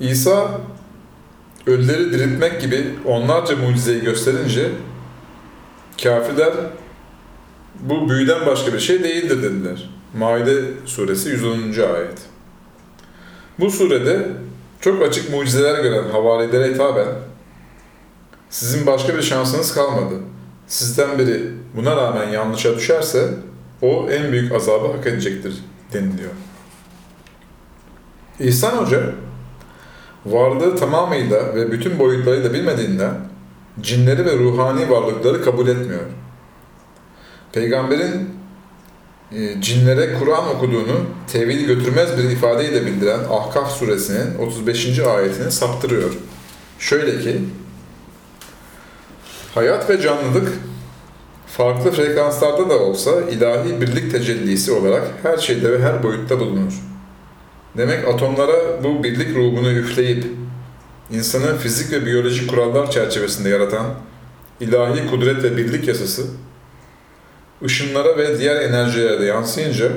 İsa 0.00 0.60
ölüleri 1.66 2.12
diriltmek 2.12 2.60
gibi 2.60 2.94
onlarca 3.04 3.56
mucizeyi 3.56 4.00
gösterince 4.00 4.70
kafirler 6.02 6.52
bu 7.80 8.10
büyüden 8.10 8.46
başka 8.46 8.72
bir 8.72 8.78
şey 8.78 9.04
değildir 9.04 9.42
dediler. 9.42 9.90
Maide 10.18 10.62
suresi 10.84 11.28
110. 11.28 11.56
ayet. 11.94 12.18
Bu 13.58 13.70
surede 13.70 14.28
çok 14.80 15.02
açık 15.02 15.30
mucizeler 15.30 15.82
gören 15.82 16.08
havarilere 16.08 16.74
hitaben 16.74 17.08
sizin 18.50 18.86
başka 18.86 19.16
bir 19.16 19.22
şansınız 19.22 19.74
kalmadı. 19.74 20.14
Sizden 20.66 21.18
biri 21.18 21.50
buna 21.76 21.96
rağmen 21.96 22.28
yanlışa 22.28 22.76
düşerse 22.76 23.30
o 23.82 24.10
en 24.10 24.32
büyük 24.32 24.52
azabı 24.52 24.86
hak 24.86 25.06
edecektir 25.06 25.54
deniliyor. 25.94 26.30
İhsan 28.40 28.70
Hoca 28.70 29.02
varlığı 30.26 30.76
tamamıyla 30.76 31.54
ve 31.54 31.72
bütün 31.72 31.98
boyutlarıyla 31.98 32.52
bilmediğinden 32.52 33.14
cinleri 33.80 34.26
ve 34.26 34.38
ruhani 34.38 34.90
varlıkları 34.90 35.44
kabul 35.44 35.68
etmiyor. 35.68 36.02
Peygamberin 37.52 38.30
e, 39.32 39.60
cinlere 39.60 40.18
Kur'an 40.18 40.48
okuduğunu 40.48 41.06
tevhid 41.32 41.66
götürmez 41.66 42.18
bir 42.18 42.24
ifadeyle 42.24 42.86
bildiren 42.86 43.20
Ahkaf 43.30 43.72
suresinin 43.72 44.38
35. 44.38 44.98
ayetini 44.98 45.50
saptırıyor. 45.50 46.10
Şöyle 46.78 47.20
ki, 47.20 47.40
hayat 49.54 49.90
ve 49.90 50.00
canlılık 50.00 50.52
farklı 51.56 51.90
frekanslarda 51.90 52.70
da 52.70 52.78
olsa 52.78 53.10
ilahi 53.30 53.80
birlik 53.80 54.12
tecellisi 54.12 54.72
olarak 54.72 55.02
her 55.22 55.38
şeyde 55.38 55.72
ve 55.72 55.82
her 55.82 56.02
boyutta 56.02 56.40
bulunur. 56.40 56.72
Demek 57.76 58.08
atomlara 58.08 58.84
bu 58.84 59.04
birlik 59.04 59.36
ruhunu 59.36 59.72
üfleyip 59.72 60.24
insanı 61.10 61.56
fizik 61.58 61.92
ve 61.92 62.06
biyolojik 62.06 62.50
kurallar 62.50 62.90
çerçevesinde 62.90 63.48
yaratan 63.48 63.86
ilahi 64.60 65.10
kudret 65.10 65.44
ve 65.44 65.56
birlik 65.56 65.88
yasası 65.88 66.22
ışınlara 67.64 68.16
ve 68.16 68.38
diğer 68.38 68.60
enerjilere 68.60 69.20
de 69.20 69.24
yansıyınca 69.24 69.88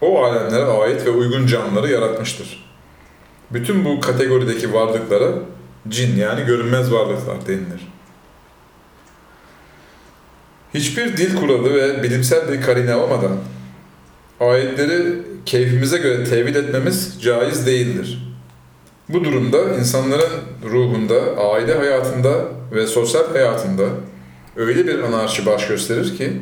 o 0.00 0.24
alemlere 0.24 0.64
ait 0.64 1.06
ve 1.06 1.10
uygun 1.10 1.46
canlıları 1.46 1.92
yaratmıştır. 1.92 2.68
Bütün 3.50 3.84
bu 3.84 4.00
kategorideki 4.00 4.74
varlıklara 4.74 5.32
cin 5.88 6.16
yani 6.16 6.46
görünmez 6.46 6.92
varlıklar 6.92 7.46
denilir. 7.46 7.97
Hiçbir 10.78 11.16
dil 11.16 11.36
kuralı 11.36 11.74
ve 11.74 12.02
bilimsel 12.02 12.52
bir 12.52 12.60
karine 12.60 12.96
olmadan 12.96 13.36
ayetleri 14.40 15.22
keyfimize 15.46 15.98
göre 15.98 16.24
tevil 16.24 16.54
etmemiz 16.54 17.18
caiz 17.22 17.66
değildir. 17.66 18.36
Bu 19.08 19.24
durumda 19.24 19.74
insanların 19.74 20.30
ruhunda, 20.64 21.36
aile 21.36 21.74
hayatında 21.74 22.44
ve 22.72 22.86
sosyal 22.86 23.32
hayatında 23.32 23.84
öyle 24.56 24.86
bir 24.86 24.98
anarşi 24.98 25.46
baş 25.46 25.68
gösterir 25.68 26.16
ki 26.16 26.32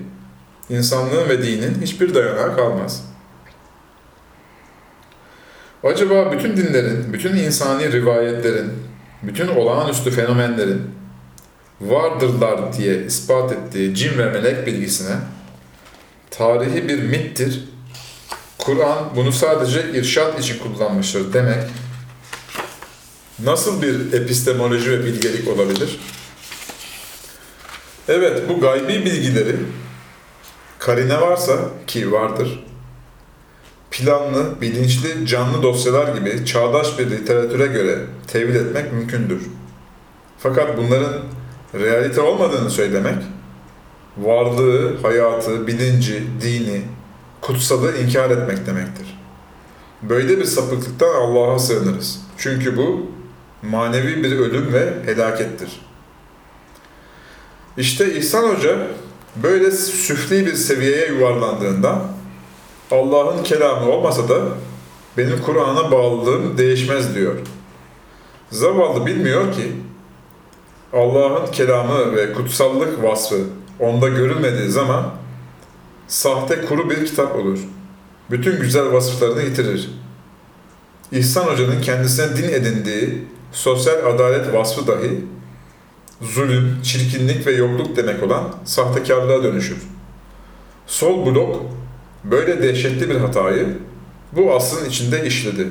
insanlığın 0.69 1.29
ve 1.29 1.43
dinin 1.43 1.83
hiçbir 1.83 2.15
dayanağı 2.15 2.57
kalmaz. 2.57 3.05
Acaba 5.85 6.33
bütün 6.33 6.57
dinlerin, 6.57 7.13
bütün 7.13 7.37
insani 7.37 7.93
rivayetlerin, 7.93 8.73
bütün 9.23 9.49
olağanüstü 9.49 10.11
fenomenlerin 10.11 10.83
vardırlar 11.81 12.73
diye 12.73 13.05
ispat 13.05 13.53
ettiği 13.53 13.95
cin 13.95 14.19
ve 14.19 14.25
melek 14.25 14.67
bilgisine 14.67 15.17
tarihi 16.31 16.89
bir 16.89 17.03
mittir. 17.03 17.65
Kur'an 18.59 18.99
bunu 19.17 19.33
sadece 19.33 19.91
irşat 19.93 20.41
için 20.41 20.59
kullanmıştır 20.59 21.33
demek 21.33 21.63
nasıl 23.39 23.83
bir 23.83 24.13
epistemoloji 24.13 24.91
ve 24.91 25.05
bilgelik 25.05 25.49
olabilir? 25.49 26.01
Evet, 28.09 28.49
bu 28.49 28.61
gaybi 28.61 29.05
bilgileri 29.05 29.57
karine 30.79 31.21
varsa 31.21 31.59
ki 31.87 32.13
vardır, 32.13 32.65
planlı, 33.91 34.61
bilinçli, 34.61 35.27
canlı 35.27 35.63
dosyalar 35.63 36.17
gibi 36.17 36.47
çağdaş 36.47 36.99
bir 36.99 37.11
literatüre 37.11 37.67
göre 37.67 37.99
tevil 38.27 38.55
etmek 38.55 38.93
mümkündür. 38.93 39.43
Fakat 40.39 40.77
bunların 40.77 41.13
realite 41.81 42.21
olmadığını 42.21 42.71
söylemek, 42.71 43.19
varlığı, 44.19 45.03
hayatı, 45.03 45.67
bilinci, 45.67 46.23
dini, 46.43 46.83
kutsalı 47.41 47.99
inkar 47.99 48.31
etmek 48.31 48.67
demektir. 48.67 49.19
Böyle 50.03 50.39
bir 50.39 50.45
sapıklıktan 50.45 51.15
Allah'a 51.15 51.59
sığınırız. 51.59 52.21
Çünkü 52.37 52.77
bu 52.77 53.11
manevi 53.63 54.23
bir 54.23 54.39
ölüm 54.39 54.73
ve 54.73 54.95
helakettir. 55.07 55.81
İşte 57.77 58.15
İhsan 58.15 58.55
Hoca 58.55 58.87
böyle 59.37 59.71
süfli 59.71 60.47
bir 60.47 60.55
seviyeye 60.55 61.07
yuvarlandığında 61.07 62.03
Allah'ın 62.91 63.43
kelamı 63.43 63.91
olmasa 63.91 64.29
da 64.29 64.41
benim 65.19 65.43
Kur'an'a 65.43 65.91
bağlılığım 65.91 66.59
değişmez 66.59 67.15
diyor. 67.15 67.35
Zavallı 68.51 69.07
bilmiyor 69.07 69.53
ki 69.53 69.73
Allah'ın 70.93 71.47
kelamı 71.53 72.17
ve 72.17 72.33
kutsallık 72.33 73.03
vasfı 73.03 73.45
onda 73.81 74.09
görülmediği 74.09 74.69
zaman 74.69 75.11
sahte 76.09 76.65
kuru 76.65 76.91
bir 76.91 77.07
kitap 77.07 77.37
olur. 77.37 77.59
Bütün 78.31 78.61
güzel 78.61 78.93
vasıflarını 78.93 79.43
yitirir. 79.43 79.91
İhsan 81.13 81.45
Hoca'nın 81.45 81.81
kendisine 81.81 82.37
din 82.37 82.49
edindiği 82.49 83.25
sosyal 83.53 84.15
adalet 84.15 84.55
vasfı 84.55 84.87
dahi 84.87 85.25
zulüm, 86.21 86.83
çirkinlik 86.83 87.47
ve 87.47 87.53
yokluk 87.53 87.97
demek 87.97 88.23
olan 88.23 88.55
sahtekarlığa 88.65 89.43
dönüşür. 89.43 89.79
Sol 90.87 91.27
blok 91.27 91.63
böyle 92.25 92.63
dehşetli 92.63 93.11
bir 93.11 93.17
hatayı 93.17 93.79
bu 94.33 94.55
asrın 94.55 94.89
içinde 94.89 95.27
işledi. 95.27 95.69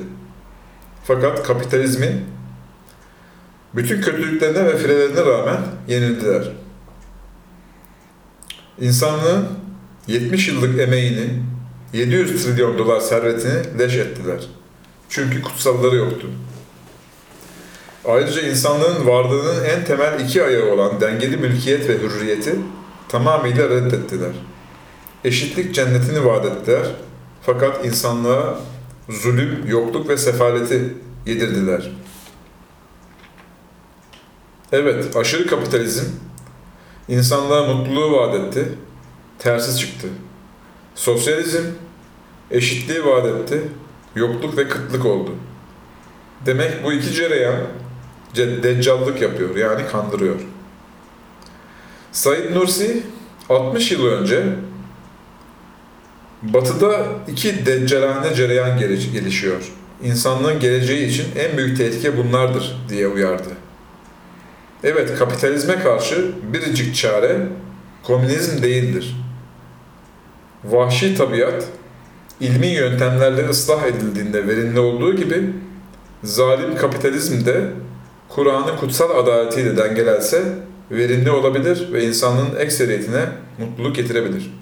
Fakat 1.04 1.42
kapitalizmin 1.42 2.35
bütün 3.74 4.00
kötülüklerine 4.00 4.64
ve 4.64 4.76
firelerine 4.76 5.24
rağmen 5.26 5.58
yenildiler. 5.88 6.52
İnsanlığın 8.80 9.48
70 10.06 10.48
yıllık 10.48 10.80
emeğini, 10.80 11.42
700 11.92 12.44
trilyon 12.44 12.78
dolar 12.78 13.00
servetini 13.00 13.78
leş 13.78 13.96
ettiler. 13.96 14.46
Çünkü 15.08 15.42
kutsalları 15.42 15.96
yoktu. 15.96 16.30
Ayrıca 18.04 18.42
insanlığın 18.42 19.06
varlığının 19.06 19.64
en 19.64 19.84
temel 19.84 20.20
iki 20.20 20.42
ayağı 20.44 20.72
olan 20.72 21.00
dengeli 21.00 21.36
mülkiyet 21.36 21.88
ve 21.88 21.98
hürriyeti 21.98 22.54
tamamıyla 23.08 23.68
reddettiler. 23.68 24.32
Eşitlik 25.24 25.74
cennetini 25.74 26.24
vaat 26.24 26.46
ettiler. 26.46 26.86
Fakat 27.42 27.84
insanlığa 27.86 28.60
zulüm, 29.08 29.64
yokluk 29.68 30.08
ve 30.08 30.16
sefaleti 30.16 30.94
yedirdiler. 31.26 31.90
Evet, 34.72 35.16
aşırı 35.16 35.46
kapitalizm 35.46 36.04
insanlığa 37.08 37.74
mutluluğu 37.74 38.12
vaat 38.12 38.34
etti, 38.34 38.68
tersi 39.38 39.78
çıktı. 39.78 40.08
Sosyalizm 40.94 41.62
eşitliği 42.50 43.04
vaat 43.04 43.26
etti, 43.26 43.62
yokluk 44.14 44.58
ve 44.58 44.68
kıtlık 44.68 45.06
oldu. 45.06 45.30
Demek 46.46 46.84
bu 46.84 46.92
iki 46.92 47.12
cereyan 47.12 47.56
deccallık 48.36 49.22
yapıyor, 49.22 49.56
yani 49.56 49.86
kandırıyor. 49.86 50.40
Said 52.12 52.54
Nursi 52.54 53.02
60 53.48 53.92
yıl 53.92 54.06
önce 54.06 54.46
Batı'da 56.42 57.06
iki 57.28 57.66
deccalane 57.66 58.34
cereyan 58.34 58.78
gelişiyor. 59.12 59.72
İnsanlığın 60.02 60.60
geleceği 60.60 61.06
için 61.06 61.26
en 61.36 61.56
büyük 61.56 61.78
tehlike 61.78 62.16
bunlardır 62.16 62.76
diye 62.88 63.08
uyardı. 63.08 63.48
Evet, 64.84 65.18
kapitalizme 65.18 65.78
karşı 65.78 66.30
biricik 66.52 66.94
çare 66.94 67.38
komünizm 68.02 68.62
değildir. 68.62 69.16
Vahşi 70.64 71.14
tabiat, 71.14 71.64
ilmi 72.40 72.66
yöntemlerle 72.66 73.48
ıslah 73.48 73.86
edildiğinde 73.86 74.48
verimli 74.48 74.80
olduğu 74.80 75.16
gibi, 75.16 75.52
zalim 76.24 76.76
kapitalizm 76.76 77.46
de 77.46 77.70
Kur'an'ın 78.28 78.76
kutsal 78.76 79.10
adaletiyle 79.10 79.76
dengelense 79.76 80.42
verimli 80.90 81.30
olabilir 81.30 81.92
ve 81.92 82.04
insanlığın 82.04 82.56
ekseriyetine 82.56 83.24
mutluluk 83.58 83.96
getirebilir. 83.96 84.54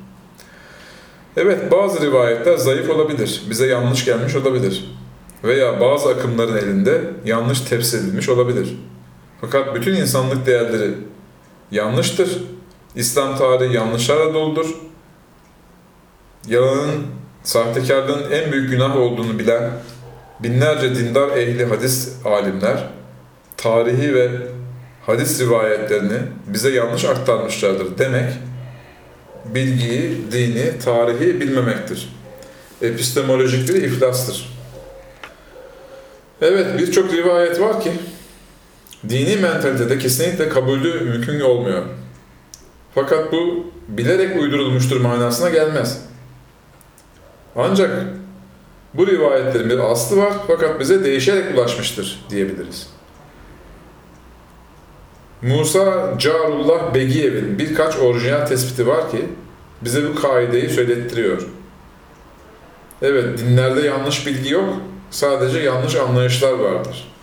Evet, 1.36 1.72
bazı 1.72 2.06
rivayetler 2.06 2.56
zayıf 2.56 2.90
olabilir, 2.90 3.42
bize 3.50 3.66
yanlış 3.66 4.04
gelmiş 4.04 4.36
olabilir 4.36 4.94
veya 5.44 5.80
bazı 5.80 6.08
akımların 6.08 6.56
elinde 6.56 7.00
yanlış 7.24 7.60
tefsir 7.60 7.98
edilmiş 7.98 8.28
olabilir. 8.28 8.76
Fakat 9.44 9.74
bütün 9.74 9.94
insanlık 9.94 10.46
değerleri 10.46 10.90
yanlıştır. 11.70 12.42
İslam 12.96 13.38
tarihi 13.38 13.74
yanlışlarla 13.74 14.34
doludur. 14.34 14.66
Yalanın, 16.48 17.06
sahtekarlığın 17.42 18.30
en 18.30 18.52
büyük 18.52 18.70
günah 18.70 18.96
olduğunu 18.96 19.38
bilen 19.38 19.70
binlerce 20.40 20.94
dindar 20.94 21.36
ehli 21.36 21.64
hadis 21.64 22.12
alimler 22.24 22.88
tarihi 23.56 24.14
ve 24.14 24.30
hadis 25.06 25.40
rivayetlerini 25.40 26.18
bize 26.46 26.70
yanlış 26.70 27.04
aktarmışlardır 27.04 27.98
demek 27.98 28.32
bilgiyi, 29.44 30.32
dini, 30.32 30.78
tarihi 30.78 31.40
bilmemektir. 31.40 32.16
Epistemolojik 32.82 33.68
bir 33.68 33.82
iflastır. 33.82 34.58
Evet, 36.42 36.78
birçok 36.78 37.12
rivayet 37.12 37.60
var 37.60 37.80
ki 37.80 37.92
dini 39.08 39.36
mentalitede 39.36 39.98
kesinlikle 39.98 40.48
kabulü 40.48 41.00
mümkün 41.00 41.40
olmuyor. 41.40 41.82
Fakat 42.94 43.32
bu 43.32 43.66
bilerek 43.88 44.40
uydurulmuştur 44.40 45.00
manasına 45.00 45.50
gelmez. 45.50 46.04
Ancak 47.56 48.04
bu 48.94 49.06
rivayetlerin 49.06 49.70
bir 49.70 49.78
aslı 49.78 50.16
var 50.16 50.32
fakat 50.46 50.80
bize 50.80 51.04
değişerek 51.04 51.58
ulaşmıştır 51.58 52.24
diyebiliriz. 52.30 52.88
Musa 55.42 56.14
Carullah 56.18 56.94
Begiyev'in 56.94 57.58
birkaç 57.58 57.96
orijinal 57.96 58.46
tespiti 58.46 58.86
var 58.86 59.10
ki 59.10 59.28
bize 59.82 60.08
bu 60.08 60.14
kaideyi 60.14 60.68
söylettiriyor. 60.68 61.42
Evet, 63.02 63.38
dinlerde 63.38 63.80
yanlış 63.80 64.26
bilgi 64.26 64.52
yok, 64.52 64.74
sadece 65.10 65.58
yanlış 65.58 65.96
anlayışlar 65.96 66.52
vardır. 66.52 67.13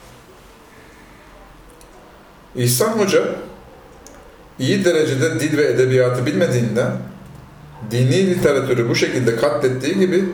İhsan 2.55 2.89
Hoca, 2.89 3.23
iyi 4.59 4.85
derecede 4.85 5.39
dil 5.39 5.57
ve 5.57 5.67
edebiyatı 5.67 6.25
bilmediğinden, 6.25 6.91
dini 7.91 8.29
literatürü 8.29 8.89
bu 8.89 8.95
şekilde 8.95 9.35
katlettiği 9.35 9.99
gibi, 9.99 10.25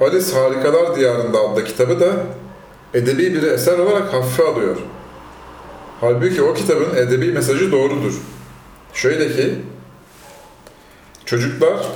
Alice 0.00 0.32
Harikalar 0.32 0.96
Diyarında 0.96 1.40
adlı 1.40 1.64
kitabı 1.64 2.00
da 2.00 2.12
edebi 2.94 3.34
bir 3.34 3.42
eser 3.42 3.78
olarak 3.78 4.12
hafife 4.12 4.42
alıyor. 4.44 4.76
Halbuki 6.00 6.42
o 6.42 6.54
kitabın 6.54 6.96
edebi 6.96 7.32
mesajı 7.32 7.72
doğrudur. 7.72 8.14
Şöyle 8.94 9.36
ki, 9.36 9.54
çocuklar 11.24 11.86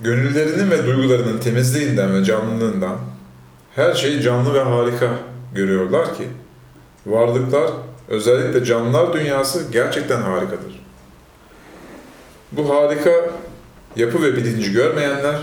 gönüllerinin 0.00 0.70
ve 0.70 0.86
duygularının 0.86 1.38
temizliğinden 1.38 2.14
ve 2.14 2.24
canlılığından 2.24 2.96
her 3.74 3.94
şeyi 3.94 4.22
canlı 4.22 4.54
ve 4.54 4.60
harika 4.60 5.10
görüyorlar 5.54 6.14
ki, 6.14 6.28
varlıklar, 7.06 7.70
özellikle 8.08 8.64
canlılar 8.64 9.12
dünyası 9.12 9.72
gerçekten 9.72 10.22
harikadır. 10.22 10.84
Bu 12.52 12.74
harika 12.74 13.10
yapı 13.96 14.22
ve 14.22 14.36
bilinci 14.36 14.72
görmeyenler, 14.72 15.36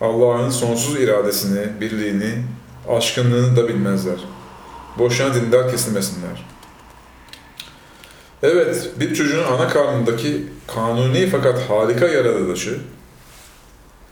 Allah'ın 0.00 0.50
sonsuz 0.50 1.00
iradesini, 1.00 1.80
birliğini, 1.80 2.32
aşkınlığını 2.88 3.56
da 3.56 3.68
bilmezler. 3.68 4.24
Boşuna 4.98 5.34
dindar 5.34 5.70
kesilmesinler. 5.70 6.46
Evet, 8.42 8.90
bir 9.00 9.14
çocuğun 9.14 9.44
ana 9.44 9.68
karnındaki 9.68 10.46
kanuni 10.66 11.26
fakat 11.26 11.70
harika 11.70 12.06
yaratılışı, 12.06 12.78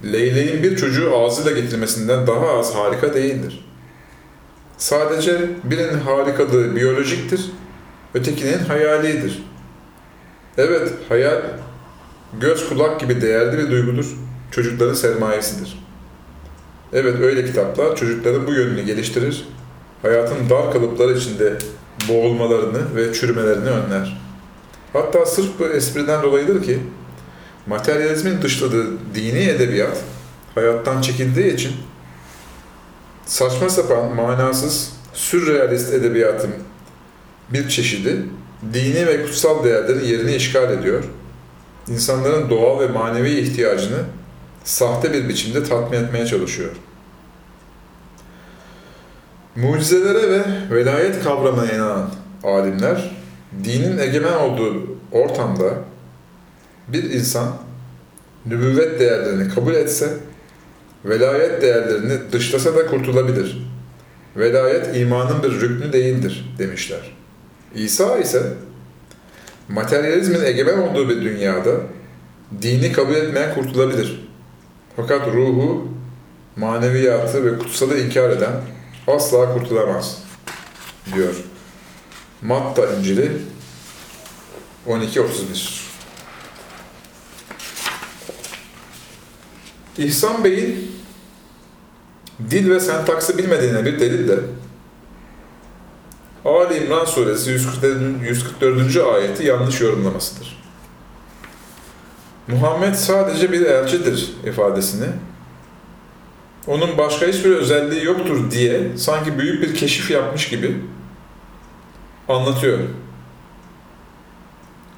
Leyleğin 0.04 0.62
bir 0.62 0.76
çocuğu 0.76 1.16
ağzıyla 1.16 1.60
getirmesinden 1.60 2.26
daha 2.26 2.48
az 2.48 2.74
harika 2.74 3.14
değildir. 3.14 3.64
Sadece 4.82 5.50
birinin 5.64 5.98
harikalığı 5.98 6.76
biyolojiktir, 6.76 7.50
ötekinin 8.14 8.58
hayalidir. 8.58 9.42
Evet, 10.58 10.92
hayal, 11.08 11.42
göz 12.40 12.68
kulak 12.68 13.00
gibi 13.00 13.20
değerli 13.20 13.58
bir 13.58 13.70
duygudur, 13.70 14.06
çocukların 14.50 14.94
sermayesidir. 14.94 15.78
Evet, 16.92 17.20
öyle 17.20 17.44
kitaplar 17.44 17.96
çocukların 17.96 18.46
bu 18.46 18.52
yönünü 18.52 18.82
geliştirir, 18.82 19.48
hayatın 20.02 20.50
dar 20.50 20.72
kalıpları 20.72 21.12
içinde 21.12 21.52
boğulmalarını 22.08 22.96
ve 22.96 23.14
çürümelerini 23.14 23.70
önler. 23.70 24.20
Hatta 24.92 25.26
sırf 25.26 25.58
bu 25.58 25.66
espriden 25.66 26.22
dolayıdır 26.22 26.62
ki 26.62 26.78
materyalizmin 27.66 28.42
dışladığı 28.42 28.86
dini 29.14 29.42
edebiyat 29.42 29.96
hayattan 30.54 31.02
çekildiği 31.02 31.54
için 31.54 31.72
saçma 33.26 33.68
sapan, 33.68 34.14
manasız, 34.14 34.92
sürrealist 35.12 35.92
edebiyatın 35.94 36.50
bir 37.52 37.68
çeşidi 37.68 38.26
dini 38.74 39.06
ve 39.06 39.22
kutsal 39.22 39.64
değerlerin 39.64 40.04
yerini 40.04 40.34
işgal 40.34 40.70
ediyor. 40.70 41.04
İnsanların 41.88 42.50
doğal 42.50 42.80
ve 42.80 42.86
manevi 42.86 43.30
ihtiyacını 43.30 43.98
sahte 44.64 45.12
bir 45.12 45.28
biçimde 45.28 45.64
tatmin 45.64 45.98
etmeye 46.04 46.26
çalışıyor. 46.26 46.70
Mucizelere 49.56 50.30
ve 50.30 50.44
velayet 50.70 51.24
kavramına 51.24 51.72
inanan 51.72 52.10
alimler, 52.44 53.16
dinin 53.64 53.98
egemen 53.98 54.32
olduğu 54.32 54.96
ortamda 55.12 55.74
bir 56.88 57.02
insan 57.10 57.48
nübüvvet 58.46 59.00
değerlerini 59.00 59.54
kabul 59.54 59.74
etse, 59.74 60.16
velayet 61.04 61.62
değerlerini 61.62 62.32
dışlasa 62.32 62.76
da 62.76 62.86
kurtulabilir. 62.86 63.66
Velayet 64.36 64.96
imanın 64.96 65.42
bir 65.42 65.60
rüknü 65.60 65.92
değildir 65.92 66.54
demişler. 66.58 67.12
İsa 67.74 68.18
ise 68.18 68.42
materyalizmin 69.68 70.44
egemen 70.44 70.78
olduğu 70.78 71.08
bir 71.08 71.22
dünyada 71.22 71.70
dini 72.62 72.92
kabul 72.92 73.14
etmeyen 73.14 73.54
kurtulabilir. 73.54 74.28
Fakat 74.96 75.28
ruhu, 75.28 75.88
maneviyatı 76.56 77.44
ve 77.44 77.58
kutsalı 77.58 77.98
inkar 77.98 78.30
eden 78.30 78.52
asla 79.06 79.54
kurtulamaz 79.54 80.22
diyor. 81.14 81.34
Matta 82.42 82.86
İncili 82.86 83.30
12.31 84.88 85.91
İhsan 89.98 90.44
Bey'in 90.44 90.92
dil 92.50 92.70
ve 92.70 92.80
sentaksı 92.80 93.38
bilmediğine 93.38 93.84
bir 93.84 94.00
delil 94.00 94.28
de 94.28 94.38
Ali 96.44 96.84
İmran 96.84 97.04
Suresi 97.04 97.50
144. 97.50 98.22
144. 98.22 98.96
ayeti 98.96 99.46
yanlış 99.46 99.80
yorumlamasıdır. 99.80 100.62
Muhammed 102.48 102.94
sadece 102.94 103.52
bir 103.52 103.60
elçidir 103.60 104.32
ifadesini 104.46 105.06
onun 106.66 106.98
başka 106.98 107.26
hiçbir 107.26 107.50
özelliği 107.50 108.04
yoktur 108.04 108.50
diye 108.50 108.96
sanki 108.96 109.38
büyük 109.38 109.62
bir 109.62 109.74
keşif 109.74 110.10
yapmış 110.10 110.48
gibi 110.48 110.76
anlatıyor. 112.28 112.78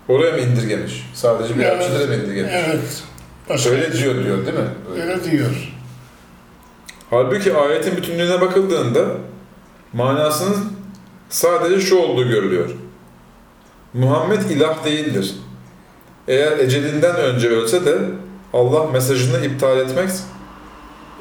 Oraya 0.08 0.32
mı 0.32 0.38
indirgemiş? 0.38 1.10
Sadece 1.14 1.58
bir 1.58 1.62
Evet. 1.64 1.82
elçilere 1.82 2.16
mi 2.16 2.24
indirgemiş? 2.24 2.52
Evet. 2.54 3.02
Başka 3.48 3.70
Öyle 3.70 3.92
diyor 3.92 4.24
diyor 4.24 4.46
değil 4.46 4.58
mi? 4.58 4.68
öyle 5.02 5.24
diyor. 5.24 5.72
Halbuki 7.10 7.56
ayetin 7.56 7.96
bütünlüğüne 7.96 8.40
bakıldığında 8.40 9.04
manasının 9.92 10.56
sadece 11.28 11.80
şu 11.80 11.96
olduğu 11.96 12.28
görülüyor. 12.28 12.70
Muhammed 13.94 14.42
ilah 14.42 14.84
değildir. 14.84 15.34
Eğer 16.28 16.58
ecelinden 16.58 17.16
önce 17.16 17.48
ölse 17.48 17.84
de 17.86 17.98
Allah 18.52 18.90
mesajını 18.90 19.46
iptal 19.46 19.78
etmez, 19.78 20.26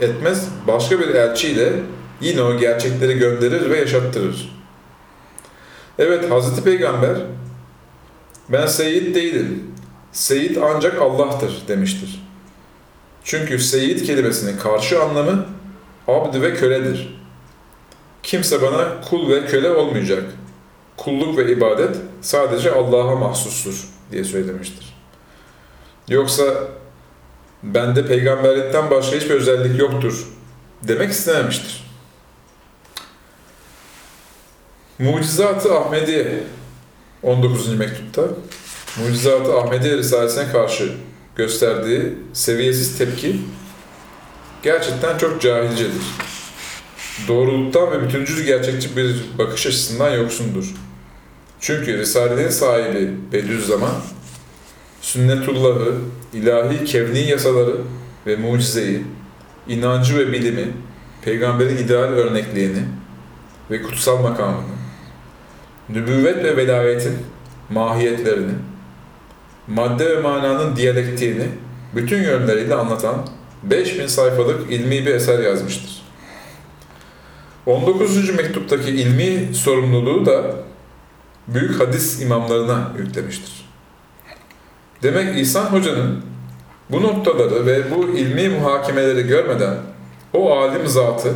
etmez 0.02 0.48
başka 0.68 1.00
bir 1.00 1.08
elçiyle 1.08 1.74
yine 2.22 2.42
o 2.42 2.58
gerçekleri 2.58 3.20
gönderir 3.20 3.70
ve 3.70 3.78
yaşattırır. 3.78 4.56
Evet 6.00 6.32
Hazreti 6.32 6.64
Peygamber 6.64 7.18
ben 8.50 8.66
Seyyid 8.66 9.16
değilim. 9.16 9.73
Seyyid 10.14 10.56
ancak 10.56 11.02
Allah'tır 11.02 11.68
demiştir. 11.68 12.24
Çünkü 13.24 13.60
Seyyid 13.60 14.06
kelimesinin 14.06 14.58
karşı 14.58 15.04
anlamı 15.04 15.46
abd 16.08 16.42
ve 16.42 16.54
köledir. 16.54 17.20
Kimse 18.24 18.62
bana 18.62 19.02
kul 19.02 19.30
ve 19.30 19.46
köle 19.46 19.70
olmayacak. 19.70 20.24
Kulluk 20.98 21.38
ve 21.38 21.52
ibadet 21.52 21.96
sadece 22.22 22.72
Allah'a 22.72 23.16
mahsustur 23.16 23.88
diye 24.12 24.24
söylemiştir. 24.24 24.94
Yoksa 26.08 26.44
bende 27.64 28.08
peygamberlikten 28.08 28.90
başka 28.92 29.16
hiçbir 29.16 29.36
özellik 29.36 29.80
yoktur 29.80 30.28
demek 30.84 31.12
istememiştir. 31.12 31.84
Mucizat-ı 35.00 35.78
Ahmediye 35.80 36.44
19. 37.24 37.74
mektupta 37.74 38.24
Mucizat-ı 38.98 39.58
Ahmediye 39.58 39.98
Risalesi'ne 39.98 40.52
karşı 40.52 40.92
gösterdiği 41.36 42.14
seviyesiz 42.34 42.98
tepki 42.98 43.36
gerçekten 44.64 45.18
çok 45.18 45.42
cahilcedir. 45.42 46.04
Doğruluktan 47.28 47.92
ve 47.92 48.04
bütüncül 48.04 48.46
gerçekçi 48.46 48.98
bir 48.98 49.16
bakış 49.38 49.68
açısından 49.68 50.12
yoksundur. 50.12 50.74
Çünkü 51.60 51.98
Risale'nin 51.98 52.50
sahibi 52.50 53.12
Bediüzzaman, 53.32 53.94
sünnetullahı, 55.02 55.96
ilahi 56.34 56.86
kevni 56.86 57.20
yasaları 57.20 57.76
ve 58.28 58.36
mucizeyi, 58.36 59.04
inancı 59.68 60.18
ve 60.18 60.32
bilimi, 60.32 60.68
peygamberin 61.22 61.78
ideal 61.78 62.04
örnekliğini 62.04 62.84
ve 63.72 63.82
kutsal 63.82 64.22
makamını, 64.22 64.64
nübüvvet 65.90 66.44
ve 66.44 66.58
velayetin 66.58 67.18
mahiyetlerini, 67.70 68.54
madde 69.68 70.10
ve 70.10 70.22
mananın 70.22 70.76
diyalektiğini 70.76 71.48
bütün 71.96 72.24
yönleriyle 72.24 72.76
anlatan 72.76 73.16
5000 73.64 74.08
sayfalık 74.08 74.72
ilmi 74.72 75.06
bir 75.06 75.16
eser 75.16 75.40
yazmıştır. 75.40 76.04
19. 77.66 78.30
mektuptaki 78.30 78.90
ilmi 78.90 79.56
sorumluluğu 79.56 80.26
da 80.26 80.56
büyük 81.48 81.80
hadis 81.80 82.22
imamlarına 82.22 82.92
yüklemiştir. 82.98 83.70
Demek 85.04 85.38
İhsan 85.40 85.66
Hoca'nın 85.66 86.24
bu 86.90 87.02
noktaları 87.04 87.66
ve 87.66 87.92
bu 87.92 88.10
ilmi 88.10 88.50
muhakemeleri 88.50 89.28
görmeden 89.28 89.78
o 90.34 90.58
alim 90.58 90.88
zatı 90.88 91.34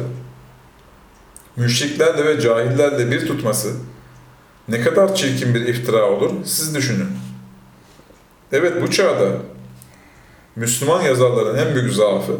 müşriklerle 1.56 2.26
ve 2.26 2.42
cahillerle 2.42 3.12
bir 3.12 3.28
tutması 3.28 3.74
ne 4.68 4.82
kadar 4.82 5.16
çirkin 5.16 5.56
bir 5.56 5.62
iftira 5.62 6.10
olur 6.10 6.32
siz 6.46 6.76
düşünün. 6.76 7.08
Evet 8.52 8.82
bu 8.82 8.92
çağda 8.92 9.28
Müslüman 10.56 11.02
yazarların 11.02 11.58
en 11.58 11.76
büyük 11.76 11.94
zaafı 11.94 12.38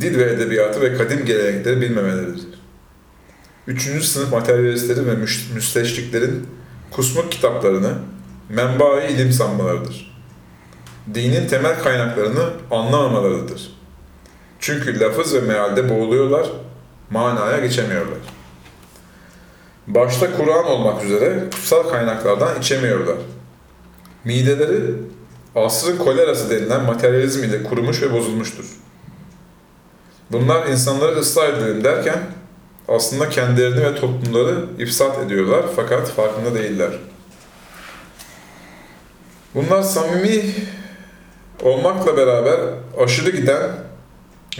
dil 0.00 0.18
ve 0.18 0.24
edebiyatı 0.24 0.80
ve 0.80 0.96
kadim 0.96 1.24
gelenekleri 1.24 1.80
bilmemeleridir. 1.80 2.46
Üçüncü 3.66 4.06
sınıf 4.06 4.32
materyalistlerin 4.32 5.06
ve 5.06 5.14
müsteşriklerin 5.54 6.46
kusmuk 6.90 7.32
kitaplarını 7.32 7.94
menba-i 8.48 9.12
ilim 9.12 9.32
sanmalarıdır. 9.32 10.20
Dinin 11.14 11.48
temel 11.48 11.82
kaynaklarını 11.82 12.50
anlamamalarıdır. 12.70 13.72
Çünkü 14.60 15.00
lafız 15.00 15.34
ve 15.34 15.40
mealde 15.40 15.88
boğuluyorlar, 15.88 16.46
manaya 17.10 17.58
geçemiyorlar. 17.58 18.18
Başta 19.86 20.36
Kur'an 20.36 20.64
olmak 20.64 21.04
üzere 21.04 21.44
kutsal 21.50 21.82
kaynaklardan 21.82 22.58
içemiyorlar. 22.58 23.16
Mideleri 24.24 24.94
asrın 25.54 25.96
kolerası 25.98 26.50
denilen 26.50 26.84
materyalizm 26.84 27.44
ile 27.44 27.62
kurumuş 27.62 28.02
ve 28.02 28.12
bozulmuştur. 28.12 28.64
Bunlar 30.32 30.66
insanları 30.66 31.18
ıslah 31.18 31.48
edelim 31.48 31.84
derken 31.84 32.18
aslında 32.88 33.28
kendilerini 33.28 33.84
ve 33.84 33.94
toplumları 33.94 34.64
ifsat 34.78 35.18
ediyorlar 35.18 35.64
fakat 35.76 36.10
farkında 36.10 36.54
değiller. 36.54 36.90
Bunlar 39.54 39.82
samimi 39.82 40.54
olmakla 41.62 42.16
beraber 42.16 42.60
aşırı 42.98 43.30
giden 43.30 43.70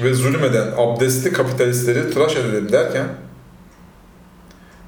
ve 0.03 0.15
zulmeden 0.15 0.69
abdestli 0.77 1.33
kapitalistleri 1.33 2.11
tıraş 2.11 2.37
edelim 2.37 2.73
derken 2.73 3.07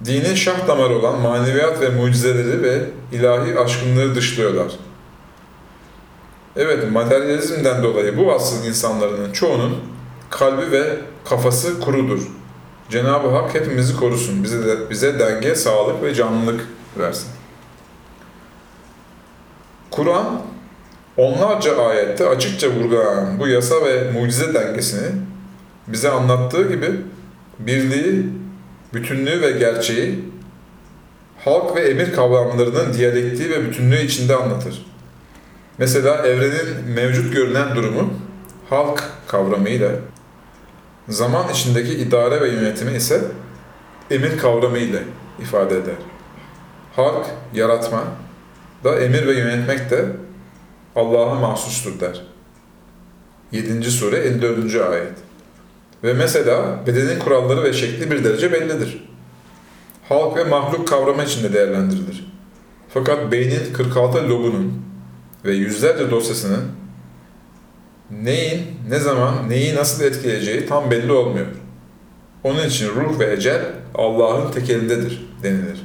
dinin 0.04 0.34
şah 0.34 0.68
damarı 0.68 0.98
olan 0.98 1.20
maneviyat 1.20 1.80
ve 1.80 1.88
mucizeleri 1.88 2.62
ve 2.62 2.84
ilahi 3.12 3.58
aşkınlığı 3.58 4.14
dışlıyorlar. 4.14 4.72
Evet, 6.56 6.92
materyalizmden 6.92 7.82
dolayı 7.82 8.18
bu 8.18 8.32
asrın 8.32 8.68
insanların 8.68 9.32
çoğunun 9.32 9.78
kalbi 10.30 10.70
ve 10.70 10.98
kafası 11.24 11.80
kurudur. 11.80 12.20
Cenab-ı 12.88 13.28
Hak 13.28 13.54
hepimizi 13.54 13.96
korusun. 13.96 14.44
Bize 14.44 14.66
de, 14.66 14.90
bize 14.90 15.18
denge, 15.18 15.54
sağlık 15.54 16.02
ve 16.02 16.14
canlılık 16.14 16.60
versin. 16.98 17.28
Kur'an 19.90 20.42
onlarca 21.16 21.76
ayette 21.76 22.28
açıkça 22.28 22.70
vurgulanan 22.70 23.40
bu 23.40 23.48
yasa 23.48 23.84
ve 23.84 24.10
mucize 24.10 24.54
dengesini 24.54 25.08
bize 25.88 26.10
anlattığı 26.10 26.68
gibi 26.68 26.90
birliği, 27.58 28.26
bütünlüğü 28.94 29.40
ve 29.40 29.50
gerçeği 29.50 30.24
halk 31.44 31.76
ve 31.76 31.80
emir 31.80 32.12
kavramlarının 32.12 32.94
diyalektiği 32.94 33.50
ve 33.50 33.64
bütünlüğü 33.64 34.00
içinde 34.00 34.36
anlatır. 34.36 34.91
Mesela 35.78 36.26
evrenin 36.26 36.88
mevcut 36.94 37.34
görünen 37.34 37.76
durumu 37.76 38.14
halk 38.70 39.02
kavramıyla, 39.28 39.90
zaman 41.08 41.48
içindeki 41.48 41.94
idare 41.94 42.40
ve 42.40 42.48
yönetimi 42.48 42.96
ise 42.96 43.20
emir 44.10 44.38
kavramıyla 44.38 45.00
ifade 45.40 45.76
eder. 45.76 45.94
Halk, 46.96 47.26
yaratma 47.54 48.04
da 48.84 49.00
emir 49.00 49.26
ve 49.26 49.32
yönetmek 49.32 49.90
de 49.90 50.06
Allah'a 50.96 51.34
mahsustur 51.34 52.00
der. 52.00 52.22
7. 53.52 53.90
sure 53.90 54.16
54. 54.16 54.74
ayet. 54.74 55.12
Ve 56.04 56.12
mesela 56.12 56.86
bedenin 56.86 57.18
kuralları 57.18 57.62
ve 57.62 57.72
şekli 57.72 58.10
bir 58.10 58.24
derece 58.24 58.52
bellidir. 58.52 59.08
Halk 60.08 60.36
ve 60.36 60.44
mahluk 60.44 60.88
kavramı 60.88 61.24
içinde 61.24 61.52
değerlendirilir. 61.52 62.32
Fakat 62.94 63.32
beynin 63.32 63.72
46 63.72 64.28
lobunun 64.28 64.82
ve 65.44 65.52
yüzlerce 65.52 66.10
dosyasının 66.10 66.64
neyin, 68.10 68.62
ne 68.88 68.98
zaman, 68.98 69.50
neyi 69.50 69.74
nasıl 69.74 70.04
etkileyeceği 70.04 70.66
tam 70.66 70.90
belli 70.90 71.12
olmuyor. 71.12 71.46
Onun 72.44 72.66
için 72.66 72.88
ruh 72.88 73.18
ve 73.18 73.32
ecel 73.32 73.62
Allah'ın 73.94 74.52
tek 74.52 74.70
elindedir 74.70 75.28
denilir. 75.42 75.82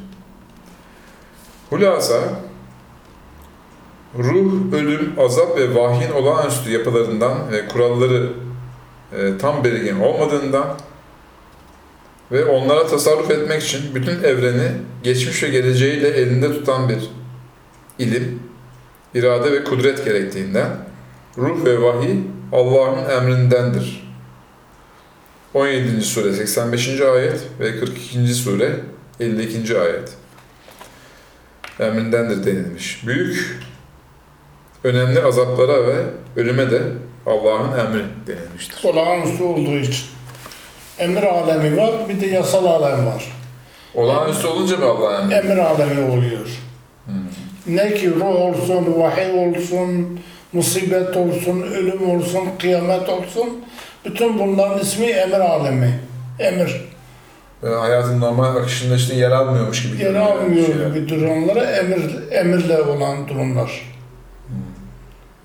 Hulasa, 1.69 2.19
ruh, 4.17 4.73
ölüm, 4.73 5.13
azap 5.17 5.57
ve 5.57 5.75
vahyin 5.75 6.11
olağanüstü 6.11 6.71
yapılarından 6.71 7.51
ve 7.51 7.67
kuralları 7.67 8.29
e, 9.17 9.37
tam 9.37 9.63
belirgin 9.63 9.99
olmadığından 9.99 10.77
ve 12.31 12.45
onlara 12.45 12.87
tasarruf 12.87 13.31
etmek 13.31 13.63
için 13.63 13.95
bütün 13.95 14.23
evreni 14.23 14.71
geçmiş 15.03 15.43
ve 15.43 15.49
geleceğiyle 15.49 16.07
elinde 16.07 16.53
tutan 16.53 16.89
bir 16.89 17.09
ilim, 17.99 18.39
irade 19.17 19.51
ve 19.51 19.63
kudret 19.63 20.05
gerektiğinden 20.05 20.69
ruh 21.37 21.65
ve 21.65 21.81
vahiy 21.81 22.15
Allah'ın 22.51 23.09
emrindendir. 23.09 24.07
17. 25.53 26.01
sure 26.01 26.33
85. 26.33 27.01
ayet 27.01 27.39
ve 27.59 27.79
42. 27.79 28.33
sure 28.33 28.79
52. 29.19 29.79
ayet. 29.79 30.13
Emrindendir 31.79 32.45
denilmiş. 32.45 33.07
Büyük, 33.07 33.59
önemli 34.83 35.23
azaplara 35.23 35.87
ve 35.87 35.95
ölüme 36.35 36.71
de 36.71 36.81
Allah'ın 37.25 37.79
emri 37.79 38.03
denilmiştir. 38.27 38.83
Olağanüstü 38.83 39.43
olduğu 39.43 39.75
için. 39.75 40.05
Emir 40.99 41.23
alemi 41.23 41.77
var, 41.77 42.09
bir 42.09 42.21
de 42.21 42.25
yasal 42.25 42.65
alem 42.65 43.05
var. 43.05 43.31
Olağanüstü 43.95 44.47
olunca 44.47 44.77
mı 44.77 44.85
Allah'ın 44.85 45.31
emri? 45.31 45.35
Emir 45.35 45.57
alemi 45.57 46.11
oluyor. 46.11 46.47
Ne 47.67 47.93
ki 47.93 48.15
ruh 48.15 48.25
olsun, 48.25 48.99
vahiy 48.99 49.47
olsun, 49.47 50.19
musibet 50.53 51.17
olsun, 51.17 51.61
ölüm 51.61 52.09
olsun, 52.09 52.43
kıyamet 52.59 53.09
olsun. 53.09 53.49
Bütün 54.05 54.39
bunların 54.39 54.79
ismi 54.79 55.05
emir 55.05 55.39
alemi. 55.39 55.99
Emir. 56.39 56.85
Böyle 57.63 57.75
hayatın 57.75 58.21
normal 58.21 58.55
akışında 58.55 58.95
işte 58.95 59.15
yer 59.15 59.31
almıyormuş 59.31 59.83
gibi. 59.83 60.03
Yer 60.03 60.15
almıyor 60.15 60.67
şeyler. 60.67 60.87
gibi 60.87 61.09
durumlara 61.09 61.63
emir, 61.71 62.31
emirle 62.31 62.81
olan 62.81 63.27
durumlar. 63.27 63.97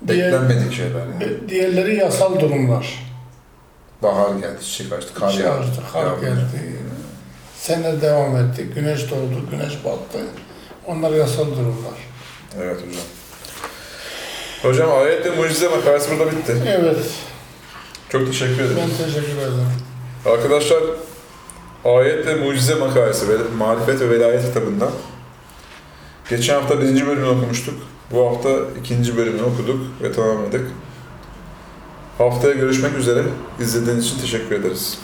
Diğer, 0.07 0.33
Beklenmedik 0.33 0.73
şeyler 0.73 0.99
yani. 0.99 1.49
diğerleri 1.49 1.95
yasal 1.95 2.39
durumlar. 2.39 3.13
Bahar 4.03 4.29
geldi, 4.35 4.61
çiçek 4.61 4.93
açtı, 4.93 5.13
kar 5.13 5.33
yağdı. 5.33 5.65
kar 5.93 6.21
geldi. 6.21 6.73
Sene 7.57 8.01
devam 8.01 8.35
etti, 8.37 8.63
güneş 8.75 9.11
doğdu, 9.11 9.49
güneş 9.51 9.85
battı. 9.85 10.19
Onlar 10.87 11.11
yasal 11.11 11.45
durumlar. 11.45 11.93
Evet 12.61 12.77
hocam. 12.77 13.03
Hocam 14.61 14.91
ayetle 15.01 15.29
mucize 15.31 15.67
makalesi 15.67 16.11
burada 16.11 16.31
bitti. 16.31 16.55
Evet, 16.67 16.97
Çok 18.09 18.27
teşekkür 18.27 18.53
ederim. 18.63 18.77
ben 18.77 19.05
teşekkür 19.05 19.37
ederim. 19.37 19.67
Arkadaşlar 20.25 20.83
ayetle 21.85 22.35
mucize 22.35 22.75
makalesi 22.75 23.29
ve 23.29 23.33
marifet 23.57 24.01
ve 24.01 24.09
velayet 24.09 24.45
kitabından 24.45 24.91
geçen 26.29 26.53
hafta 26.61 26.81
birinci 26.81 27.07
bölümünü 27.07 27.29
okumuştuk. 27.29 27.75
Bu 28.11 28.27
hafta 28.29 28.49
ikinci 28.79 29.17
bölümünü 29.17 29.41
okuduk 29.43 29.81
ve 30.01 30.11
tamamladık. 30.11 30.67
Haftaya 32.17 32.53
görüşmek 32.53 32.97
üzere. 32.97 33.23
İzlediğiniz 33.59 34.05
için 34.05 34.19
teşekkür 34.19 34.55
ederiz. 34.55 34.97